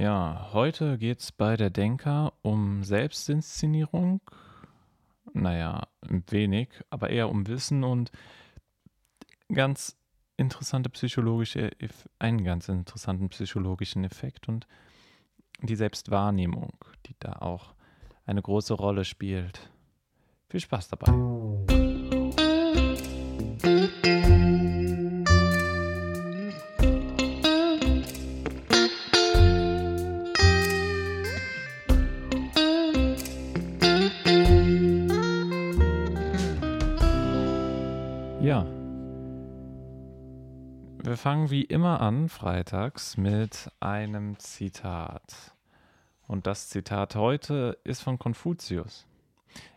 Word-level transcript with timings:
Ja, 0.00 0.50
heute 0.52 0.96
geht 0.96 1.18
es 1.18 1.32
bei 1.32 1.56
der 1.56 1.70
Denker 1.70 2.32
um 2.42 2.84
Selbstinszenierung. 2.84 4.20
Naja, 5.32 5.88
wenig, 6.02 6.68
aber 6.88 7.10
eher 7.10 7.28
um 7.28 7.48
Wissen 7.48 7.82
und 7.82 8.12
ganz 9.52 9.96
interessante 10.36 10.88
psychologische, 10.90 11.72
einen 12.20 12.44
ganz 12.44 12.68
interessanten 12.68 13.28
psychologischen 13.30 14.04
Effekt 14.04 14.46
und 14.46 14.68
die 15.62 15.74
Selbstwahrnehmung, 15.74 16.74
die 17.06 17.16
da 17.18 17.32
auch 17.32 17.74
eine 18.24 18.40
große 18.40 18.74
Rolle 18.74 19.04
spielt. 19.04 19.68
Viel 20.48 20.60
Spaß 20.60 20.90
dabei. 20.90 21.37
Fangen 41.18 41.50
wie 41.50 41.64
immer 41.64 42.00
an, 42.00 42.28
freitags, 42.28 43.16
mit 43.16 43.70
einem 43.80 44.38
Zitat. 44.38 45.52
Und 46.28 46.46
das 46.46 46.68
Zitat 46.68 47.16
heute 47.16 47.76
ist 47.82 48.02
von 48.02 48.20
Konfuzius. 48.20 49.04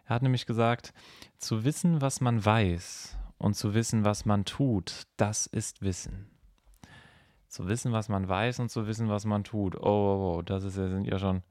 Er 0.06 0.16
hat 0.16 0.22
nämlich 0.22 0.46
gesagt, 0.46 0.94
zu 1.38 1.64
wissen, 1.66 2.00
was 2.00 2.22
man 2.22 2.46
weiß 2.46 3.18
und 3.40 3.56
zu 3.56 3.74
wissen, 3.74 4.06
was 4.06 4.26
man 4.26 4.46
tut, 4.46 5.08
das 5.18 5.48
ist 5.48 5.82
Wissen. 5.82 6.30
Zu 7.48 7.68
wissen, 7.68 7.92
was 7.92 8.08
man 8.08 8.30
weiß 8.30 8.60
und 8.60 8.70
zu 8.70 8.86
wissen, 8.86 9.10
was 9.10 9.26
man 9.26 9.44
tut. 9.44 9.76
Oh, 9.76 9.80
oh, 9.82 10.36
oh 10.38 10.42
das 10.44 10.64
ist, 10.64 10.76
sind 10.76 11.06
ja 11.06 11.18
schon 11.18 11.42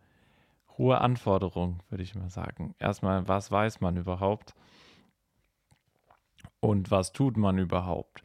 hohe 0.78 1.00
Anforderungen, 1.00 1.82
würde 1.90 2.04
ich 2.04 2.14
mal 2.14 2.30
sagen. 2.30 2.76
Erstmal, 2.78 3.26
was 3.26 3.50
weiß 3.50 3.80
man 3.80 3.96
überhaupt? 3.96 4.54
Und 6.60 6.92
was 6.92 7.12
tut 7.12 7.36
man 7.36 7.58
überhaupt? 7.58 8.22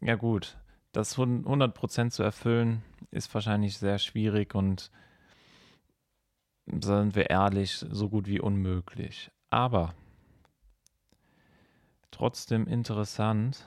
Ja 0.00 0.16
gut, 0.16 0.56
das 0.92 1.16
100% 1.16 2.10
zu 2.10 2.22
erfüllen 2.22 2.82
ist 3.10 3.32
wahrscheinlich 3.34 3.78
sehr 3.78 3.98
schwierig 3.98 4.54
und 4.54 4.90
sind 6.66 7.14
wir 7.14 7.30
ehrlich, 7.30 7.76
so 7.76 8.08
gut 8.08 8.26
wie 8.26 8.40
unmöglich. 8.40 9.30
Aber 9.50 9.94
trotzdem 12.10 12.66
interessant 12.66 13.66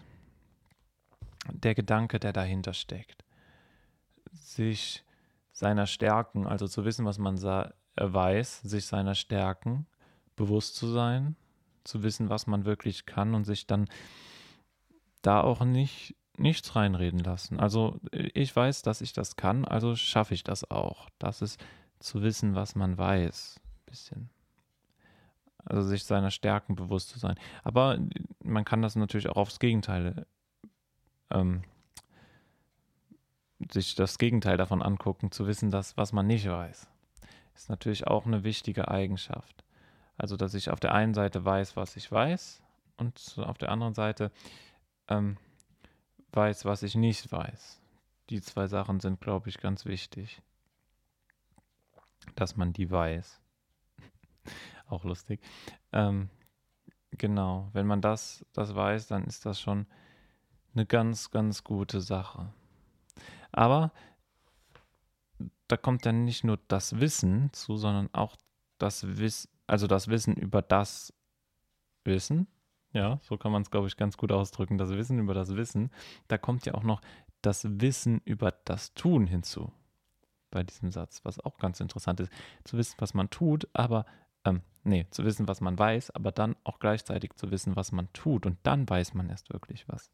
der 1.51 1.75
Gedanke, 1.75 2.19
der 2.19 2.33
dahinter 2.33 2.73
steckt. 2.73 3.23
Sich 4.31 5.03
seiner 5.51 5.87
Stärken, 5.87 6.47
also 6.47 6.67
zu 6.67 6.85
wissen, 6.85 7.05
was 7.05 7.17
man 7.17 7.37
weiß, 7.37 8.61
sich 8.61 8.85
seiner 8.85 9.15
Stärken 9.15 9.87
bewusst 10.35 10.75
zu 10.75 10.87
sein 10.87 11.35
zu 11.85 12.03
wissen, 12.03 12.29
was 12.29 12.47
man 12.47 12.65
wirklich 12.65 13.05
kann 13.05 13.35
und 13.35 13.45
sich 13.45 13.67
dann 13.67 13.87
da 15.25 15.41
auch 15.41 15.63
nicht 15.63 16.15
nichts 16.37 16.75
reinreden 16.75 17.19
lassen. 17.19 17.59
Also 17.59 17.99
ich 18.11 18.53
weiß, 18.53 18.81
dass 18.81 19.01
ich 19.01 19.13
das 19.13 19.35
kann, 19.35 19.65
also 19.65 19.95
schaffe 19.95 20.33
ich 20.33 20.43
das 20.43 20.69
auch. 20.69 21.09
Das 21.17 21.41
ist 21.41 21.63
zu 21.99 22.21
wissen, 22.21 22.55
was 22.55 22.75
man 22.75 22.97
weiß. 22.97 23.59
Bisschen. 23.85 24.29
Also 25.63 25.81
sich 25.81 26.03
seiner 26.03 26.31
Stärken 26.31 26.75
bewusst 26.75 27.09
zu 27.09 27.19
sein. 27.19 27.35
Aber 27.63 27.97
man 28.43 28.65
kann 28.65 28.81
das 28.81 28.95
natürlich 28.95 29.29
auch 29.29 29.37
aufs 29.37 29.59
Gegenteil, 29.59 30.27
ähm, 31.31 31.63
sich 33.71 33.95
das 33.95 34.17
Gegenteil 34.17 34.57
davon 34.57 34.81
angucken, 34.81 35.31
zu 35.31 35.47
wissen, 35.47 35.71
dass 35.71 35.97
was 35.97 36.13
man 36.13 36.27
nicht 36.27 36.47
weiß. 36.47 36.87
Ist 37.55 37.69
natürlich 37.69 38.05
auch 38.05 38.25
eine 38.25 38.43
wichtige 38.43 38.89
Eigenschaft. 38.89 39.63
Also, 40.17 40.37
dass 40.37 40.53
ich 40.53 40.69
auf 40.69 40.79
der 40.79 40.93
einen 40.93 41.13
Seite 41.13 41.43
weiß, 41.43 41.75
was 41.75 41.95
ich 41.95 42.11
weiß 42.11 42.61
und 42.97 43.35
auf 43.37 43.57
der 43.57 43.69
anderen 43.69 43.93
Seite 43.93 44.31
ähm, 45.07 45.37
weiß, 46.31 46.65
was 46.65 46.83
ich 46.83 46.95
nicht 46.95 47.31
weiß. 47.31 47.81
Die 48.29 48.41
zwei 48.41 48.67
Sachen 48.67 48.99
sind, 48.99 49.21
glaube 49.21 49.49
ich, 49.49 49.59
ganz 49.59 49.85
wichtig. 49.85 50.41
Dass 52.35 52.55
man 52.55 52.73
die 52.73 52.89
weiß. 52.89 53.41
Auch 54.87 55.03
lustig. 55.03 55.41
Ähm, 55.91 56.29
genau, 57.11 57.69
wenn 57.73 57.87
man 57.87 58.01
das, 58.01 58.45
das 58.53 58.75
weiß, 58.75 59.07
dann 59.07 59.25
ist 59.25 59.45
das 59.45 59.59
schon 59.59 59.85
eine 60.73 60.85
ganz, 60.85 61.31
ganz 61.31 61.63
gute 61.63 62.01
Sache. 62.01 62.51
Aber 63.51 63.91
da 65.67 65.77
kommt 65.77 66.05
dann 66.05 66.25
nicht 66.25 66.43
nur 66.43 66.59
das 66.67 66.99
Wissen 66.99 67.53
zu, 67.53 67.77
sondern 67.77 68.13
auch 68.13 68.35
das 68.77 69.17
Wissen 69.17 69.49
also 69.67 69.87
das 69.87 70.07
Wissen 70.07 70.35
über 70.35 70.61
das 70.61 71.13
Wissen, 72.03 72.47
ja, 72.95 73.19
so 73.21 73.37
kann 73.37 73.51
man 73.51 73.61
es, 73.61 73.69
glaube 73.69 73.87
ich, 73.87 73.97
ganz 73.97 74.15
gut 74.15 74.31
ausdrücken, 74.31 74.77
das 74.77 74.89
Wissen 74.89 75.19
über 75.19 75.33
das 75.33 75.55
Wissen, 75.55 75.91
da 76.29 76.37
kommt 76.37 76.65
ja 76.65 76.75
auch 76.75 76.83
noch 76.83 77.01
das 77.41 77.67
Wissen 77.81 78.21
über 78.23 78.53
das 78.63 78.93
Tun 78.93 79.27
hinzu 79.27 79.71
bei 80.49 80.63
diesem 80.63 80.91
Satz, 80.91 81.19
was 81.25 81.41
auch 81.41 81.57
ganz 81.57 81.81
interessant 81.81 82.21
ist, 82.21 82.31
zu 82.63 82.77
wissen, 82.77 82.95
was 82.99 83.13
man 83.13 83.29
tut, 83.29 83.67
aber, 83.73 84.05
ähm, 84.45 84.61
nee, 84.85 85.05
zu 85.09 85.25
wissen, 85.25 85.45
was 85.45 85.59
man 85.59 85.77
weiß, 85.77 86.11
aber 86.11 86.31
dann 86.31 86.55
auch 86.63 86.79
gleichzeitig 86.79 87.33
zu 87.35 87.51
wissen, 87.51 87.75
was 87.75 87.91
man 87.91 88.11
tut 88.13 88.45
und 88.45 88.57
dann 88.63 88.89
weiß 88.89 89.13
man 89.13 89.29
erst 89.29 89.51
wirklich 89.51 89.89
was. 89.89 90.09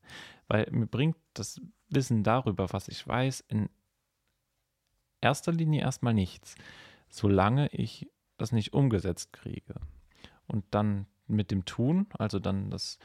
Weil 0.47 0.67
mir 0.71 0.87
bringt 0.87 1.17
das 1.35 1.61
Wissen 1.87 2.23
darüber, 2.23 2.73
was 2.73 2.87
ich 2.87 3.07
weiß, 3.07 3.41
in 3.41 3.69
erster 5.21 5.51
Linie 5.51 5.81
erstmal 5.81 6.15
nichts, 6.15 6.55
solange 7.09 7.67
ich 7.67 8.09
das 8.37 8.51
nicht 8.51 8.73
umgesetzt 8.73 9.33
kriege. 9.33 9.75
Und 10.47 10.65
dann 10.71 11.05
mit 11.31 11.51
dem 11.51 11.65
Tun, 11.65 12.07
also 12.17 12.39
dann 12.39 12.69
das 12.69 12.99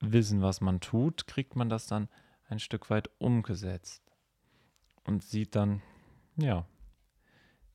Wissen, 0.00 0.42
was 0.42 0.60
man 0.60 0.80
tut, 0.80 1.26
kriegt 1.26 1.56
man 1.56 1.68
das 1.68 1.86
dann 1.86 2.08
ein 2.48 2.58
Stück 2.58 2.90
weit 2.90 3.10
umgesetzt. 3.18 4.02
Und 5.04 5.22
sieht 5.22 5.56
dann, 5.56 5.82
ja, 6.36 6.66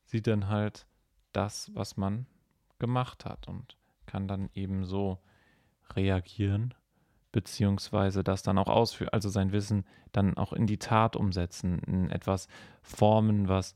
sieht 0.04 0.26
dann 0.26 0.48
halt 0.48 0.86
das, 1.32 1.70
was 1.74 1.96
man 1.96 2.26
gemacht 2.78 3.24
hat 3.24 3.48
und 3.48 3.76
kann 4.06 4.28
dann 4.28 4.48
eben 4.54 4.84
so 4.84 5.18
reagieren, 5.94 6.74
beziehungsweise 7.32 8.24
das 8.24 8.42
dann 8.42 8.58
auch 8.58 8.68
ausführen, 8.68 9.10
also 9.12 9.28
sein 9.28 9.52
Wissen 9.52 9.84
dann 10.12 10.36
auch 10.36 10.52
in 10.52 10.66
die 10.66 10.78
Tat 10.78 11.16
umsetzen, 11.16 11.78
in 11.80 12.10
etwas 12.10 12.48
formen, 12.82 13.48
was, 13.48 13.74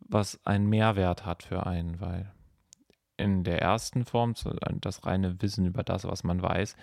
was 0.00 0.44
einen 0.46 0.68
Mehrwert 0.68 1.26
hat 1.26 1.42
für 1.42 1.66
einen, 1.66 2.00
weil 2.00 2.32
in 3.16 3.44
der 3.44 3.62
ersten 3.62 4.04
Form, 4.04 4.34
das 4.80 5.06
reine 5.06 5.40
Wissen 5.40 5.66
über 5.66 5.82
das, 5.82 6.04
was 6.04 6.24
man 6.24 6.42
weiß, 6.42 6.76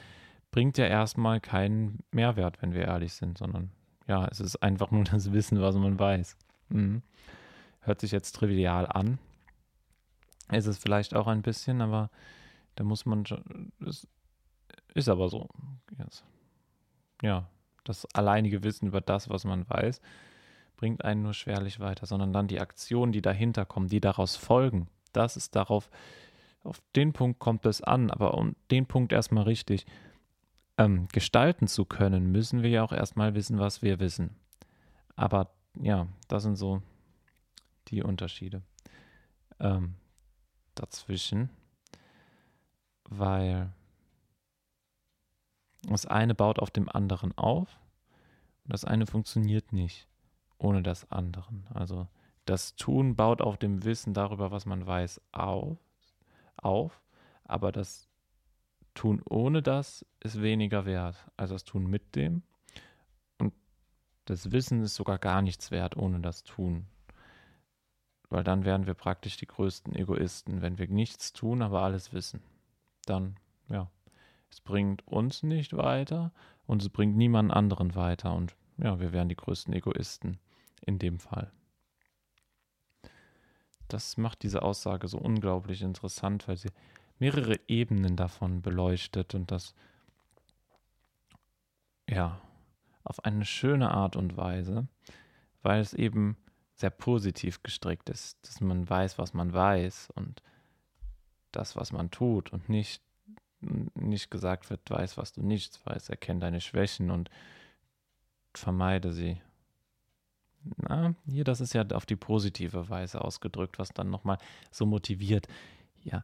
bringt 0.51 0.77
ja 0.77 0.85
erstmal 0.85 1.39
keinen 1.39 2.03
Mehrwert, 2.11 2.61
wenn 2.61 2.73
wir 2.73 2.83
ehrlich 2.83 3.13
sind, 3.13 3.37
sondern 3.37 3.71
ja, 4.07 4.27
es 4.27 4.39
ist 4.39 4.57
einfach 4.57 4.91
nur 4.91 5.03
das 5.11 5.31
Wissen, 5.31 5.61
was 5.61 5.75
man 5.75 5.97
weiß. 5.97 6.37
Mhm. 6.69 7.01
Hört 7.81 8.01
sich 8.01 8.11
jetzt 8.11 8.33
trivial 8.33 8.87
an. 8.87 9.19
Ist 10.51 10.67
es 10.67 10.77
vielleicht 10.77 11.15
auch 11.15 11.27
ein 11.27 11.41
bisschen, 11.41 11.81
aber 11.81 12.09
da 12.75 12.83
muss 12.83 13.05
man 13.05 13.25
schon, 13.25 13.71
es 13.85 14.07
ist 14.93 15.09
aber 15.09 15.29
so. 15.29 15.49
Ja, 17.21 17.47
das 17.83 18.05
alleinige 18.13 18.63
Wissen 18.63 18.87
über 18.87 19.01
das, 19.01 19.29
was 19.29 19.45
man 19.45 19.67
weiß, 19.69 20.01
bringt 20.77 21.03
einen 21.05 21.23
nur 21.23 21.33
schwerlich 21.33 21.79
weiter, 21.79 22.05
sondern 22.05 22.33
dann 22.33 22.47
die 22.47 22.59
Aktionen, 22.59 23.11
die 23.11 23.21
dahinter 23.21 23.65
kommen, 23.65 23.87
die 23.87 24.01
daraus 24.01 24.35
folgen, 24.35 24.87
das 25.13 25.37
ist 25.37 25.55
darauf, 25.55 25.89
auf 26.63 26.81
den 26.95 27.13
Punkt 27.13 27.39
kommt 27.39 27.65
es 27.65 27.81
an, 27.81 28.09
aber 28.09 28.35
um 28.35 28.55
den 28.71 28.85
Punkt 28.85 29.11
erstmal 29.11 29.43
richtig 29.43 29.85
ähm, 30.77 31.07
gestalten 31.11 31.67
zu 31.67 31.85
können, 31.85 32.31
müssen 32.31 32.63
wir 32.63 32.69
ja 32.69 32.83
auch 32.83 32.93
erstmal 32.93 33.35
wissen, 33.35 33.59
was 33.59 33.81
wir 33.81 33.99
wissen. 33.99 34.35
Aber 35.15 35.51
ja, 35.79 36.07
das 36.27 36.43
sind 36.43 36.55
so 36.55 36.81
die 37.89 38.01
Unterschiede 38.01 38.61
ähm, 39.59 39.95
dazwischen, 40.75 41.49
weil 43.09 43.71
das 45.83 46.05
eine 46.05 46.33
baut 46.33 46.59
auf 46.59 46.71
dem 46.71 46.89
anderen 46.89 47.37
auf 47.37 47.79
und 48.63 48.73
das 48.73 48.85
eine 48.85 49.05
funktioniert 49.05 49.73
nicht 49.73 50.07
ohne 50.57 50.81
das 50.81 51.11
andere. 51.11 51.53
Also 51.73 52.07
das 52.45 52.75
Tun 52.75 53.15
baut 53.15 53.41
auf 53.41 53.57
dem 53.57 53.83
Wissen 53.83 54.13
darüber, 54.13 54.51
was 54.51 54.65
man 54.65 54.85
weiß, 54.85 55.21
auf, 55.31 55.77
auf, 56.63 57.01
aber 57.43 57.71
das 57.71 58.07
Tun 58.93 59.21
ohne 59.27 59.61
das 59.61 60.05
ist 60.19 60.41
weniger 60.41 60.85
wert 60.85 61.15
als 61.35 61.49
das 61.49 61.63
Tun 61.63 61.87
mit 61.87 62.15
dem. 62.15 62.43
Und 63.39 63.53
das 64.25 64.51
Wissen 64.51 64.81
ist 64.81 64.95
sogar 64.95 65.17
gar 65.17 65.41
nichts 65.41 65.71
wert 65.71 65.97
ohne 65.97 66.19
das 66.19 66.43
Tun. 66.43 66.87
Weil 68.29 68.43
dann 68.43 68.65
wären 68.65 68.85
wir 68.85 68.93
praktisch 68.93 69.37
die 69.37 69.47
größten 69.47 69.95
Egoisten, 69.95 70.61
wenn 70.61 70.77
wir 70.77 70.87
nichts 70.87 71.33
tun, 71.33 71.61
aber 71.61 71.81
alles 71.81 72.13
wissen. 72.13 72.41
Dann, 73.05 73.37
ja, 73.69 73.91
es 74.49 74.61
bringt 74.61 75.07
uns 75.07 75.43
nicht 75.43 75.75
weiter 75.75 76.31
und 76.65 76.81
es 76.81 76.89
bringt 76.89 77.15
niemand 77.17 77.51
anderen 77.51 77.95
weiter. 77.95 78.33
Und 78.33 78.55
ja, 78.77 78.99
wir 78.99 79.11
wären 79.11 79.29
die 79.29 79.35
größten 79.35 79.73
Egoisten 79.73 80.39
in 80.81 80.99
dem 80.99 81.19
Fall. 81.19 81.51
Das 83.87 84.17
macht 84.17 84.43
diese 84.43 84.61
Aussage 84.61 85.07
so 85.07 85.17
unglaublich 85.17 85.81
interessant, 85.81 86.47
weil 86.47 86.57
sie 86.57 86.69
mehrere 87.19 87.59
Ebenen 87.67 88.15
davon 88.15 88.61
beleuchtet 88.61 89.35
und 89.35 89.51
das 89.51 89.73
ja 92.09 92.41
auf 93.03 93.23
eine 93.25 93.45
schöne 93.45 93.91
Art 93.91 94.15
und 94.15 94.37
Weise, 94.37 94.87
weil 95.61 95.81
es 95.81 95.93
eben 95.93 96.37
sehr 96.75 96.89
positiv 96.89 97.61
gestrickt 97.63 98.09
ist, 98.09 98.37
dass 98.47 98.61
man 98.61 98.89
weiß, 98.89 99.17
was 99.17 99.33
man 99.33 99.53
weiß 99.53 100.09
und 100.15 100.41
das, 101.51 101.75
was 101.75 101.91
man 101.91 102.11
tut 102.11 102.51
und 102.51 102.67
nicht, 102.67 103.03
nicht 103.61 104.31
gesagt 104.31 104.69
wird, 104.69 104.89
weiß, 104.89 105.17
was 105.17 105.33
du 105.33 105.41
nicht 105.41 105.85
weißt, 105.85 106.09
erkenne 106.09 106.39
deine 106.39 106.61
Schwächen 106.61 107.11
und 107.11 107.29
vermeide 108.53 109.13
sie. 109.13 109.41
Na, 110.77 111.13
hier, 111.25 111.43
das 111.43 111.61
ist 111.61 111.73
ja 111.73 111.85
auf 111.91 112.05
die 112.05 112.15
positive 112.15 112.89
Weise 112.89 113.21
ausgedrückt, 113.21 113.79
was 113.79 113.89
dann 113.89 114.09
nochmal 114.09 114.37
so 114.71 114.85
motiviert. 114.85 115.47
Ja, 116.03 116.23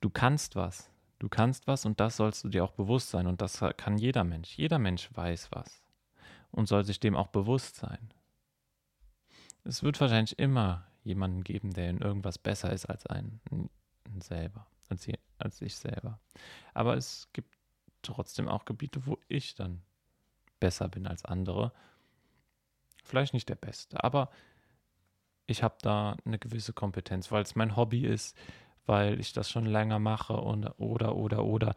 du 0.00 0.10
kannst 0.10 0.56
was. 0.56 0.90
Du 1.18 1.28
kannst 1.28 1.66
was 1.66 1.84
und 1.84 1.98
das 2.00 2.16
sollst 2.16 2.44
du 2.44 2.48
dir 2.48 2.64
auch 2.64 2.72
bewusst 2.72 3.10
sein. 3.10 3.26
Und 3.26 3.40
das 3.40 3.64
kann 3.76 3.98
jeder 3.98 4.24
Mensch. 4.24 4.56
Jeder 4.56 4.78
Mensch 4.78 5.08
weiß 5.14 5.48
was 5.52 5.82
und 6.50 6.66
soll 6.66 6.84
sich 6.84 7.00
dem 7.00 7.16
auch 7.16 7.28
bewusst 7.28 7.76
sein. 7.76 8.10
Es 9.64 9.82
wird 9.82 10.00
wahrscheinlich 10.00 10.38
immer 10.38 10.86
jemanden 11.04 11.44
geben, 11.44 11.72
der 11.72 11.90
in 11.90 11.98
irgendwas 11.98 12.38
besser 12.38 12.72
ist 12.72 12.86
als 12.86 13.06
ein, 13.06 13.40
ein 13.50 14.20
selber, 14.20 14.66
als, 14.88 15.06
je, 15.06 15.14
als 15.38 15.60
ich 15.60 15.76
selber. 15.76 16.18
Aber 16.74 16.96
es 16.96 17.28
gibt 17.32 17.54
trotzdem 18.02 18.48
auch 18.48 18.64
Gebiete, 18.64 19.06
wo 19.06 19.18
ich 19.28 19.54
dann 19.54 19.82
besser 20.60 20.88
bin 20.88 21.06
als 21.06 21.24
andere. 21.24 21.72
Vielleicht 23.08 23.32
nicht 23.32 23.48
der 23.48 23.54
Beste, 23.54 24.04
aber 24.04 24.30
ich 25.46 25.62
habe 25.62 25.76
da 25.80 26.16
eine 26.26 26.38
gewisse 26.38 26.74
Kompetenz, 26.74 27.32
weil 27.32 27.42
es 27.42 27.56
mein 27.56 27.74
Hobby 27.74 28.04
ist, 28.04 28.36
weil 28.84 29.18
ich 29.18 29.32
das 29.32 29.50
schon 29.50 29.64
länger 29.64 29.98
mache 29.98 30.34
und, 30.34 30.66
oder, 30.78 31.16
oder, 31.16 31.44
oder, 31.44 31.74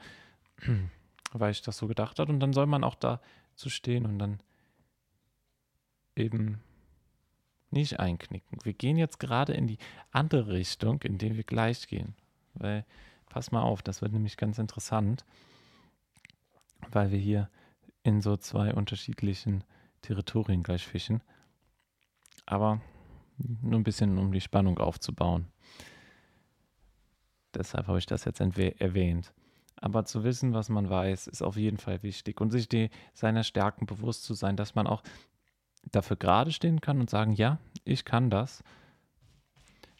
weil 1.32 1.52
ich 1.52 1.62
das 1.62 1.78
so 1.78 1.88
gedacht 1.88 2.20
habe. 2.20 2.34
Und 2.34 2.42
dann 2.42 2.52
soll 2.52 2.66
man 2.66 2.84
auch 2.84 2.96
da 2.96 3.22
zu 3.56 3.70
stehen 3.70 4.06
und 4.06 4.20
dann 4.20 4.42
eben 6.18 6.62
nicht 7.70 7.98
einknicken. 7.98 8.60
Wir 8.64 8.74
gehen 8.74 8.98
jetzt 8.98 9.22
gerade 9.22 9.54
in 9.54 9.68
die 9.68 9.78
andere 10.12 10.52
Richtung, 10.52 11.02
in 11.04 11.18
die 11.18 11.38
wir 11.38 11.46
gleich 11.46 11.88
gehen. 11.88 12.14
Weil, 12.56 12.86
pass 13.30 13.54
mal 13.54 13.62
auf, 13.62 13.82
das 13.82 14.02
wird 14.02 14.12
nämlich 14.12 14.36
ganz 14.36 14.60
interessant, 14.60 15.24
weil 16.92 17.12
wir 17.12 17.20
hier 17.20 17.50
in 18.04 18.20
so 18.20 18.36
zwei 18.36 18.74
unterschiedlichen 18.74 19.64
Territorien 20.02 20.64
gleich 20.64 20.86
fischen. 20.86 21.22
Aber 22.46 22.82
nur 23.62 23.80
ein 23.80 23.84
bisschen, 23.84 24.18
um 24.18 24.32
die 24.32 24.42
Spannung 24.42 24.78
aufzubauen. 24.78 25.48
Deshalb 27.54 27.88
habe 27.88 28.00
ich 28.00 28.06
das 28.06 28.26
jetzt 28.26 28.40
erwähnt. 28.40 29.34
Aber 29.76 30.06
zu 30.06 30.24
wissen, 30.24 30.54
was 30.54 30.70
man 30.70 30.90
weiß, 30.90 31.28
ist 31.28 31.42
auf 31.42 31.58
jeden 31.58 31.78
Fall 31.78 32.04
wichtig. 32.04 32.40
Und 32.40 32.52
sich 32.52 32.70
die, 32.70 32.90
seiner 33.14 33.44
Stärken 33.44 33.88
bewusst 33.88 34.24
zu 34.24 34.34
sein, 34.34 34.56
dass 34.56 34.76
man 34.76 34.88
auch 34.88 35.02
dafür 35.92 36.18
gerade 36.18 36.52
stehen 36.52 36.82
kann 36.82 37.00
und 37.00 37.10
sagen, 37.10 37.34
ja, 37.34 37.58
ich 37.84 38.06
kann 38.06 38.30
das. 38.30 38.64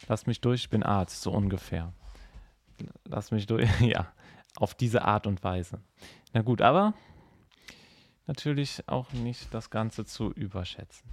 Lass 0.08 0.26
mich 0.26 0.40
durch, 0.40 0.62
ich 0.62 0.70
bin 0.70 0.82
Arzt, 0.82 1.22
so 1.22 1.32
ungefähr. 1.32 1.92
Lass 3.04 3.32
mich 3.32 3.46
durch, 3.46 3.68
ja, 3.80 4.12
auf 4.56 4.74
diese 4.74 5.02
Art 5.04 5.26
und 5.26 5.42
Weise. 5.42 5.80
Na 6.32 6.42
gut, 6.42 6.62
aber 6.62 6.94
natürlich 8.26 8.88
auch 8.88 9.12
nicht 9.12 9.52
das 9.52 9.70
Ganze 9.70 10.04
zu 10.04 10.32
überschätzen. 10.32 11.10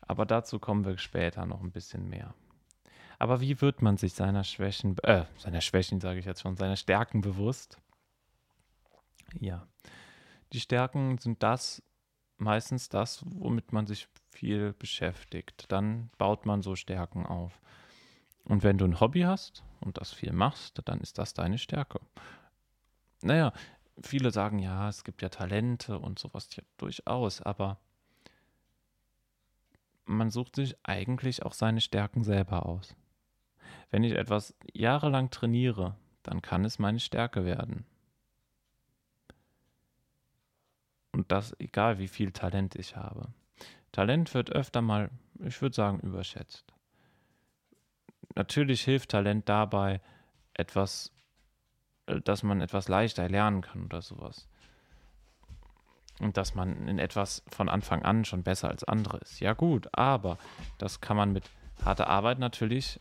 Aber 0.00 0.26
dazu 0.26 0.58
kommen 0.58 0.84
wir 0.84 0.98
später 0.98 1.46
noch 1.46 1.60
ein 1.60 1.72
bisschen 1.72 2.08
mehr. 2.08 2.34
Aber 3.18 3.40
wie 3.40 3.60
wird 3.60 3.82
man 3.82 3.96
sich 3.96 4.14
seiner 4.14 4.44
Schwächen, 4.44 4.96
äh, 5.02 5.26
seiner 5.36 5.60
Schwächen 5.60 6.00
sage 6.00 6.18
ich 6.18 6.24
jetzt 6.24 6.40
schon, 6.40 6.56
seiner 6.56 6.76
Stärken 6.76 7.20
bewusst? 7.20 7.78
Ja, 9.38 9.66
die 10.52 10.60
Stärken 10.60 11.18
sind 11.18 11.42
das, 11.42 11.82
meistens 12.38 12.88
das, 12.88 13.22
womit 13.26 13.72
man 13.72 13.86
sich 13.86 14.08
viel 14.30 14.72
beschäftigt. 14.72 15.66
Dann 15.68 16.10
baut 16.18 16.46
man 16.46 16.62
so 16.62 16.74
Stärken 16.74 17.26
auf. 17.26 17.60
Und 18.44 18.62
wenn 18.62 18.78
du 18.78 18.86
ein 18.86 19.00
Hobby 19.00 19.20
hast 19.20 19.62
und 19.80 19.98
das 19.98 20.12
viel 20.12 20.32
machst, 20.32 20.80
dann 20.86 21.00
ist 21.00 21.18
das 21.18 21.34
deine 21.34 21.58
Stärke. 21.58 22.00
Naja, 23.22 23.52
viele 24.02 24.30
sagen 24.30 24.58
ja, 24.58 24.88
es 24.88 25.04
gibt 25.04 25.22
ja 25.22 25.28
Talente 25.28 25.98
und 25.98 26.18
sowas 26.18 26.48
ja 26.56 26.62
durchaus, 26.76 27.40
aber 27.40 27.78
man 30.04 30.30
sucht 30.30 30.56
sich 30.56 30.76
eigentlich 30.82 31.44
auch 31.44 31.52
seine 31.52 31.80
Stärken 31.80 32.24
selber 32.24 32.66
aus. 32.66 32.96
Wenn 33.90 34.04
ich 34.04 34.12
etwas 34.12 34.54
jahrelang 34.72 35.30
trainiere, 35.30 35.96
dann 36.22 36.42
kann 36.42 36.64
es 36.64 36.78
meine 36.78 37.00
Stärke 37.00 37.44
werden. 37.44 37.84
Und 41.12 41.30
das 41.32 41.58
egal, 41.58 41.98
wie 41.98 42.08
viel 42.08 42.32
Talent 42.32 42.76
ich 42.76 42.96
habe. 42.96 43.32
Talent 43.92 44.32
wird 44.34 44.50
öfter 44.50 44.80
mal, 44.82 45.10
ich 45.40 45.60
würde 45.60 45.74
sagen, 45.74 46.00
überschätzt. 46.00 46.72
Natürlich 48.36 48.82
hilft 48.82 49.10
Talent 49.10 49.48
dabei, 49.48 50.00
etwas, 50.54 51.12
dass 52.24 52.42
man 52.42 52.60
etwas 52.60 52.88
leichter 52.88 53.28
lernen 53.28 53.60
kann 53.62 53.84
oder 53.84 54.02
sowas. 54.02 54.48
Und 56.20 56.36
dass 56.36 56.54
man 56.54 56.86
in 56.88 56.98
etwas 56.98 57.42
von 57.48 57.68
Anfang 57.68 58.02
an 58.02 58.24
schon 58.24 58.42
besser 58.42 58.68
als 58.68 58.84
andere 58.84 59.18
ist. 59.18 59.40
Ja 59.40 59.54
gut, 59.54 59.88
aber 59.92 60.38
das 60.78 61.00
kann 61.00 61.16
man 61.16 61.32
mit 61.32 61.44
harter 61.82 62.08
Arbeit 62.08 62.38
natürlich 62.38 63.00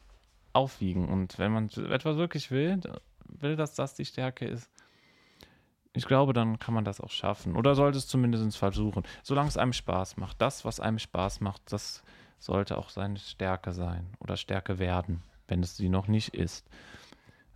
aufwiegen. 0.54 1.10
Und 1.10 1.38
wenn 1.38 1.52
man 1.52 1.70
etwas 1.70 2.18
wirklich 2.18 2.50
will, 2.52 2.80
will, 3.26 3.56
dass 3.56 3.76
das 3.76 3.94
die 3.94 4.06
Stärke 4.06 4.46
ist, 4.46 4.70
ich 5.94 6.06
glaube, 6.06 6.34
dann 6.34 6.60
kann 6.60 6.74
man 6.74 6.86
das 6.86 7.02
auch 7.02 7.10
schaffen. 7.10 7.56
Oder 7.56 7.76
sollte 7.76 7.98
es 7.98 8.08
zumindest 8.08 8.58
versuchen. 8.58 9.04
Solange 9.24 9.50
es 9.50 9.58
einem 9.58 9.74
Spaß 9.74 10.18
macht. 10.18 10.42
Das, 10.42 10.64
was 10.64 10.80
einem 10.80 11.00
Spaß 11.00 11.42
macht, 11.42 11.62
das 11.72 12.04
sollte 12.38 12.78
auch 12.78 12.90
seine 12.90 13.18
Stärke 13.18 13.74
sein. 13.74 14.08
Oder 14.20 14.38
Stärke 14.38 14.80
werden, 14.80 15.24
wenn 15.48 15.64
es 15.64 15.78
sie 15.78 15.90
noch 15.90 16.08
nicht 16.08 16.36
ist. 16.36 16.70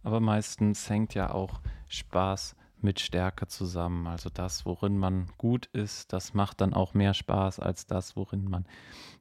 Aber 0.03 0.19
meistens 0.19 0.89
hängt 0.89 1.13
ja 1.13 1.31
auch 1.31 1.61
Spaß 1.87 2.55
mit 2.81 2.99
Stärke 2.99 3.47
zusammen. 3.47 4.07
Also 4.07 4.29
das, 4.29 4.65
worin 4.65 4.97
man 4.97 5.27
gut 5.37 5.67
ist, 5.67 6.11
das 6.13 6.33
macht 6.33 6.61
dann 6.61 6.73
auch 6.73 6.93
mehr 6.93 7.13
Spaß 7.13 7.59
als 7.59 7.87
das, 7.87 8.15
worin 8.15 8.49
man 8.49 8.65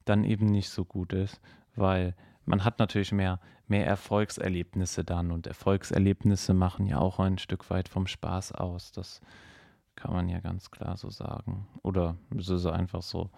dann 0.05 0.25
eben 0.25 0.47
nicht 0.47 0.69
so 0.69 0.85
gut 0.85 1.13
ist. 1.13 1.41
Weil 1.77 2.15
man 2.45 2.65
hat 2.65 2.81
natürlich 2.81 3.13
mehr, 3.13 3.41
mehr 3.69 3.87
Erfolgserlebnisse 3.87 5.05
dann 5.05 5.31
und 5.31 5.47
Erfolgserlebnisse 5.47 6.55
machen 6.55 6.87
ja 6.87 6.99
auch 6.99 7.21
ein 7.21 7.39
Stück 7.39 7.71
weit 7.71 7.89
vom 7.89 8.09
Spaß 8.09 8.53
aus. 8.53 8.91
Das 8.91 9.21
kann 9.95 10.13
man 10.13 10.29
ja 10.29 10.41
ganz 10.41 10.73
klar 10.73 10.97
so 10.97 11.11
sagen. 11.11 11.69
Oder 11.83 12.17
es 12.37 12.49
ist 12.49 12.67
einfach 12.67 13.03
so. 13.03 13.31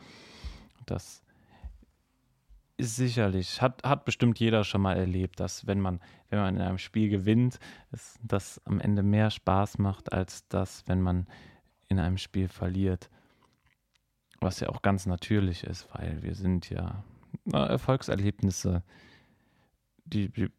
Das 0.86 1.04
ist 1.04 1.23
sicherlich, 2.78 3.62
hat, 3.62 3.82
hat 3.84 4.04
bestimmt 4.04 4.38
jeder 4.38 4.64
schon 4.64 4.82
mal 4.82 4.96
erlebt, 4.96 5.40
dass 5.40 5.66
wenn 5.66 5.80
man, 5.80 6.00
wenn 6.28 6.40
man 6.40 6.56
in 6.56 6.60
einem 6.60 6.78
Spiel 6.78 7.08
gewinnt, 7.08 7.58
es, 7.92 8.18
das 8.22 8.60
am 8.64 8.80
Ende 8.80 9.02
mehr 9.02 9.30
Spaß 9.30 9.78
macht, 9.78 10.12
als 10.12 10.46
das, 10.48 10.82
wenn 10.86 11.00
man 11.00 11.26
in 11.88 11.98
einem 11.98 12.18
Spiel 12.18 12.48
verliert. 12.48 13.10
Was 14.40 14.60
ja 14.60 14.68
auch 14.68 14.82
ganz 14.82 15.06
natürlich 15.06 15.64
ist, 15.64 15.88
weil 15.94 16.22
wir 16.22 16.34
sind 16.34 16.68
ja 16.68 17.04
na, 17.44 17.66
Erfolgserlebnisse, 17.66 18.82
die, 20.04 20.28
die, 20.30 20.50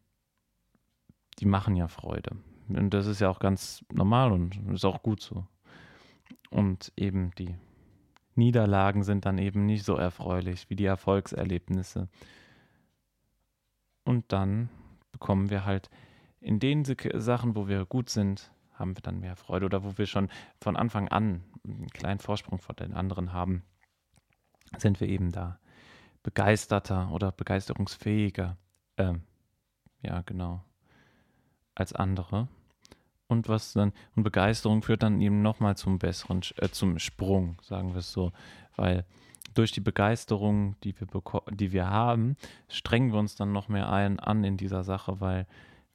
die 1.40 1.46
machen 1.46 1.76
ja 1.76 1.88
Freude. 1.88 2.38
Und 2.68 2.94
das 2.94 3.06
ist 3.06 3.20
ja 3.20 3.30
auch 3.30 3.40
ganz 3.40 3.84
normal 3.92 4.32
und 4.32 4.56
ist 4.74 4.86
auch 4.86 5.04
gut 5.04 5.22
so. 5.22 5.46
Und 6.50 6.92
eben 6.96 7.32
die 7.38 7.56
Niederlagen 8.36 9.04
sind 9.04 9.26
dann 9.26 9.38
eben 9.38 9.66
nicht 9.66 9.86
so 9.86 9.96
erfreulich 9.96 10.70
wie 10.70 10.76
die 10.76 10.86
Erfolgserlebnisse. 10.86 12.10
Und 14.04 14.32
dann 14.32 14.70
bekommen 15.12 15.50
wir 15.50 15.66
halt 15.66 15.90
in 16.42 16.60
den 16.60 16.84
Sachen, 16.86 17.56
wo 17.56 17.68
wir 17.68 17.86
gut 17.86 18.10
sind, 18.10 18.52
haben 18.74 18.96
wir 18.96 19.02
dann 19.02 19.20
mehr 19.20 19.36
Freude 19.36 19.66
oder 19.66 19.84
wo 19.84 19.98
wir 19.98 20.06
schon 20.06 20.30
von 20.62 20.76
Anfang 20.76 21.08
an 21.08 21.44
einen 21.64 21.88
kleinen 21.88 22.20
Vorsprung 22.20 22.60
vor 22.60 22.76
den 22.76 22.94
anderen 22.94 23.34
haben, 23.34 23.64
sind 24.78 25.00
wir 25.00 25.08
eben 25.08 25.32
da 25.32 25.60
begeisterter 26.24 27.12
oder 27.12 27.32
begeisterungsfähiger, 27.32 28.58
äh, 28.98 29.14
ja 30.02 30.22
genau, 30.22 30.64
als 31.74 31.94
andere. 31.94 32.48
Und 33.28 33.50
was 33.50 33.74
dann, 33.74 33.92
und 34.16 34.24
Begeisterung 34.24 34.84
führt 34.84 35.04
dann 35.04 35.20
eben 35.20 35.42
nochmal 35.42 35.76
zum 35.76 35.98
besseren, 35.98 36.42
äh, 36.58 36.70
zum 36.70 37.00
Sprung, 37.00 37.58
sagen 37.64 37.94
wir 37.94 38.00
es 38.00 38.12
so, 38.12 38.32
weil 38.76 39.06
durch 39.56 39.72
die 39.72 39.82
Begeisterung, 39.82 40.76
die 40.84 40.94
wir, 41.00 41.08
die 41.52 41.72
wir 41.72 41.90
haben, 41.90 42.36
strengen 42.68 43.12
wir 43.12 43.20
uns 43.20 43.36
dann 43.36 43.52
noch 43.52 43.68
mehr 43.68 43.92
ein 43.92 44.20
an 44.20 44.44
in 44.44 44.58
dieser 44.58 44.84
Sache, 44.84 45.22
weil 45.22 45.48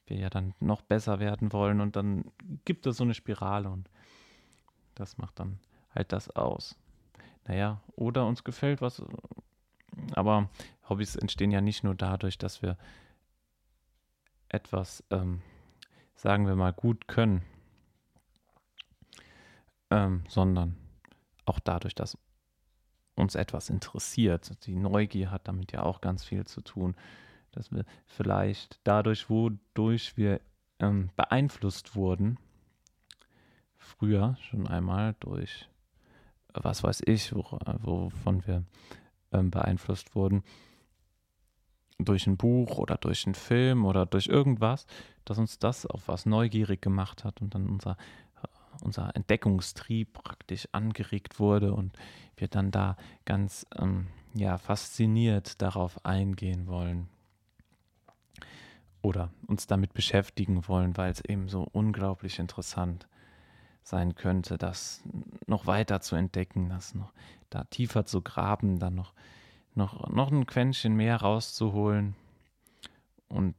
wir 0.06 0.16
ja 0.16 0.30
dann 0.30 0.54
noch 0.60 0.82
besser 0.82 1.20
werden 1.20 1.52
wollen 1.52 1.80
und 1.80 1.94
dann 1.94 2.24
gibt 2.64 2.86
es 2.86 2.96
so 2.96 3.04
eine 3.04 3.14
Spirale 3.14 3.70
und 3.70 3.88
das 4.94 5.18
macht 5.18 5.38
dann 5.38 5.60
halt 5.94 6.12
das 6.12 6.30
aus. 6.30 6.76
Naja, 7.46 7.80
oder 7.96 8.26
uns 8.26 8.44
gefällt 8.44 8.80
was, 8.80 9.02
aber 10.14 10.50
Hobbys 10.88 11.16
entstehen 11.16 11.50
ja 11.50 11.60
nicht 11.60 11.84
nur 11.84 11.94
dadurch, 11.94 12.38
dass 12.38 12.62
wir 12.62 12.76
etwas, 14.48 15.04
ähm, 15.10 15.42
sagen 16.20 16.46
wir 16.46 16.54
mal, 16.54 16.74
gut 16.74 17.08
können, 17.08 17.40
ähm, 19.88 20.22
sondern 20.28 20.76
auch 21.46 21.58
dadurch, 21.58 21.94
dass 21.94 22.18
uns 23.14 23.34
etwas 23.34 23.70
interessiert. 23.70 24.66
Die 24.66 24.74
Neugier 24.74 25.30
hat 25.30 25.48
damit 25.48 25.72
ja 25.72 25.82
auch 25.82 26.02
ganz 26.02 26.22
viel 26.22 26.44
zu 26.46 26.60
tun, 26.60 26.94
dass 27.52 27.72
wir 27.72 27.86
vielleicht 28.04 28.80
dadurch, 28.84 29.30
wodurch 29.30 30.18
wir 30.18 30.42
ähm, 30.78 31.08
beeinflusst 31.16 31.96
wurden, 31.96 32.38
früher 33.78 34.36
schon 34.42 34.68
einmal 34.68 35.14
durch, 35.20 35.70
was 36.52 36.82
weiß 36.82 37.00
ich, 37.06 37.34
wo, 37.34 37.44
wovon 37.80 38.46
wir 38.46 38.64
ähm, 39.32 39.50
beeinflusst 39.50 40.14
wurden, 40.14 40.44
durch 42.04 42.26
ein 42.26 42.36
Buch 42.36 42.78
oder 42.78 42.96
durch 42.96 43.26
einen 43.26 43.34
Film 43.34 43.84
oder 43.84 44.06
durch 44.06 44.26
irgendwas, 44.26 44.86
dass 45.24 45.38
uns 45.38 45.58
das 45.58 45.86
auf 45.86 46.08
was 46.08 46.26
neugierig 46.26 46.82
gemacht 46.82 47.24
hat 47.24 47.40
und 47.40 47.54
dann 47.54 47.68
unser, 47.68 47.96
unser 48.82 49.14
Entdeckungstrieb 49.14 50.12
praktisch 50.12 50.68
angeregt 50.72 51.38
wurde 51.38 51.72
und 51.72 51.92
wir 52.36 52.48
dann 52.48 52.70
da 52.70 52.96
ganz 53.24 53.66
ähm, 53.78 54.08
ja, 54.34 54.58
fasziniert 54.58 55.60
darauf 55.60 56.04
eingehen 56.04 56.66
wollen 56.66 57.08
oder 59.02 59.30
uns 59.46 59.66
damit 59.66 59.94
beschäftigen 59.94 60.66
wollen, 60.68 60.96
weil 60.96 61.10
es 61.10 61.24
eben 61.24 61.48
so 61.48 61.66
unglaublich 61.72 62.38
interessant 62.38 63.08
sein 63.82 64.14
könnte, 64.14 64.58
das 64.58 65.02
noch 65.46 65.66
weiter 65.66 66.00
zu 66.00 66.16
entdecken, 66.16 66.68
das 66.68 66.94
noch 66.94 67.12
da 67.48 67.64
tiefer 67.64 68.04
zu 68.04 68.20
graben, 68.20 68.78
dann 68.78 68.94
noch, 68.94 69.12
noch, 69.74 70.08
noch 70.10 70.30
ein 70.30 70.46
Quäntchen 70.46 70.94
mehr 70.94 71.16
rauszuholen. 71.16 72.14
Und 73.28 73.54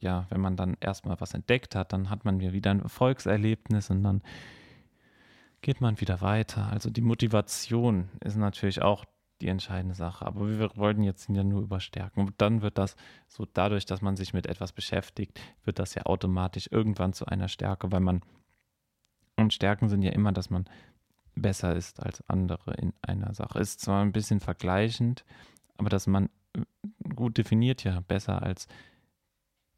ja, 0.00 0.26
wenn 0.28 0.40
man 0.40 0.56
dann 0.56 0.76
erstmal 0.80 1.20
was 1.20 1.34
entdeckt 1.34 1.74
hat, 1.74 1.92
dann 1.92 2.10
hat 2.10 2.24
man 2.24 2.40
wieder 2.40 2.70
ein 2.70 2.80
Erfolgserlebnis 2.80 3.90
und 3.90 4.02
dann 4.02 4.22
geht 5.62 5.80
man 5.80 6.00
wieder 6.00 6.20
weiter. 6.20 6.68
Also 6.70 6.90
die 6.90 7.00
Motivation 7.00 8.10
ist 8.20 8.36
natürlich 8.36 8.82
auch 8.82 9.04
die 9.40 9.48
entscheidende 9.48 9.94
Sache. 9.94 10.26
Aber 10.26 10.48
wir 10.48 10.76
wollten 10.76 11.02
jetzt 11.02 11.28
ja 11.28 11.44
nur 11.44 11.62
überstärken. 11.62 12.20
Und 12.20 12.34
dann 12.38 12.62
wird 12.62 12.78
das 12.78 12.96
so 13.28 13.46
dadurch, 13.52 13.86
dass 13.86 14.02
man 14.02 14.16
sich 14.16 14.34
mit 14.34 14.46
etwas 14.46 14.72
beschäftigt, 14.72 15.40
wird 15.64 15.78
das 15.78 15.94
ja 15.94 16.04
automatisch 16.06 16.68
irgendwann 16.70 17.12
zu 17.12 17.26
einer 17.26 17.48
Stärke, 17.48 17.90
weil 17.92 18.00
man 18.00 18.22
und 19.36 19.52
Stärken 19.52 19.88
sind 19.88 20.02
ja 20.02 20.12
immer, 20.12 20.32
dass 20.32 20.50
man 20.50 20.66
besser 21.34 21.74
ist 21.74 22.00
als 22.00 22.22
andere 22.28 22.74
in 22.74 22.92
einer 23.02 23.34
Sache. 23.34 23.58
Ist 23.58 23.80
zwar 23.80 24.02
ein 24.02 24.12
bisschen 24.12 24.40
vergleichend, 24.40 25.24
aber 25.76 25.88
dass 25.88 26.06
man 26.06 26.28
äh, 26.54 26.62
gut 27.14 27.38
definiert 27.38 27.84
ja 27.84 28.00
besser 28.00 28.42
als 28.42 28.68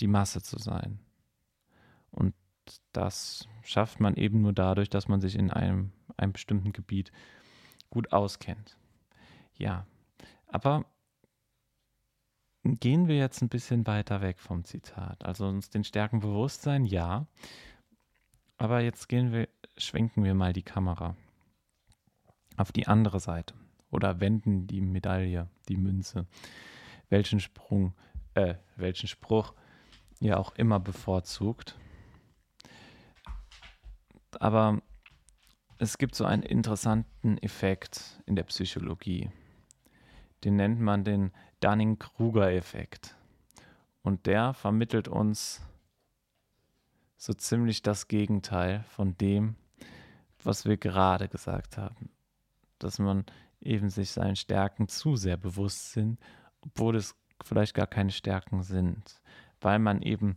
die 0.01 0.09
Masse 0.09 0.43
zu 0.43 0.59
sein. 0.59 0.99
Und 2.11 2.35
das 2.93 3.49
schafft 3.63 4.01
man 4.01 4.15
eben 4.17 4.41
nur 4.41 4.53
dadurch, 4.53 4.89
dass 4.91 5.09
man 5.09 5.21
sich 5.21 5.37
in 5.37 5.51
einem, 5.51 5.93
einem 6.17 6.33
bestimmten 6.33 6.73
Gebiet 6.73 7.13
gut 7.91 8.13
auskennt. 8.13 8.77
Ja, 9.57 9.87
aber 10.47 10.85
gehen 12.65 13.09
wir 13.09 13.17
jetzt 13.17 13.43
ein 13.43 13.49
bisschen 13.49 13.87
weiter 13.87 14.21
weg 14.21 14.41
vom 14.41 14.65
Zitat. 14.65 15.25
Also 15.25 15.47
uns 15.47 15.71
den 15.71 15.85
Stärken 15.85 16.21
bewusst 16.21 16.63
sein, 16.63 16.85
ja. 16.85 17.27
Aber 18.57 18.81
jetzt 18.81 19.09
gehen 19.09 19.33
wir, 19.33 19.49
schwenken 19.77 20.25
wir 20.25 20.35
mal 20.35 20.53
die 20.53 20.63
Kamera 20.63 21.17
auf 22.57 22.73
die 22.73 22.87
andere 22.87 23.21
Seite 23.21 23.55
oder 23.91 24.21
wenden 24.21 24.67
die 24.67 24.81
Medaille, 24.81 25.49
die 25.69 25.77
Münze, 25.77 26.27
welchen 27.09 27.41
Sprung, 27.41 27.95
äh, 28.35 28.55
welchen 28.77 29.09
Spruch 29.09 29.55
ihr 30.21 30.39
auch 30.39 30.55
immer 30.57 30.81
bevorzugt. 30.81 31.79
Aber 34.41 34.81
es 35.79 35.99
gibt 35.99 36.15
so 36.15 36.25
einen 36.25 36.43
interessanten 36.43 37.39
Effekt 37.39 38.21
in 38.27 38.37
der 38.37 38.45
Psychologie. 38.45 39.31
Den 40.45 40.57
nennt 40.57 40.81
man 40.81 41.05
den 41.05 41.33
Dunning-Kruger-Effekt. 41.61 43.17
Und 44.03 44.27
der 44.27 44.55
vermittelt 44.55 45.09
uns 45.09 45.63
so 47.17 47.33
ziemlich 47.33 47.83
das 47.83 48.09
Gegenteil 48.09 48.85
von 48.91 49.17
dem, 49.17 49.57
was 50.43 50.67
wir 50.67 50.77
gerade 50.77 51.29
gesagt 51.29 51.79
haben. 51.79 52.11
Dass 52.79 52.99
man 52.99 53.25
eben 53.61 53.89
sich 53.89 54.11
seinen 54.11 54.37
Stärken 54.37 54.89
zu 54.89 55.17
sehr 55.17 55.37
bewusst 55.37 55.93
sind, 55.93 56.19
obwohl 56.61 56.97
es 56.97 57.17
vielleicht 57.43 57.75
gar 57.75 57.87
keine 57.87 58.11
Stärken 58.11 58.63
sind, 58.63 59.21
weil 59.61 59.79
man 59.79 60.03
eben 60.03 60.37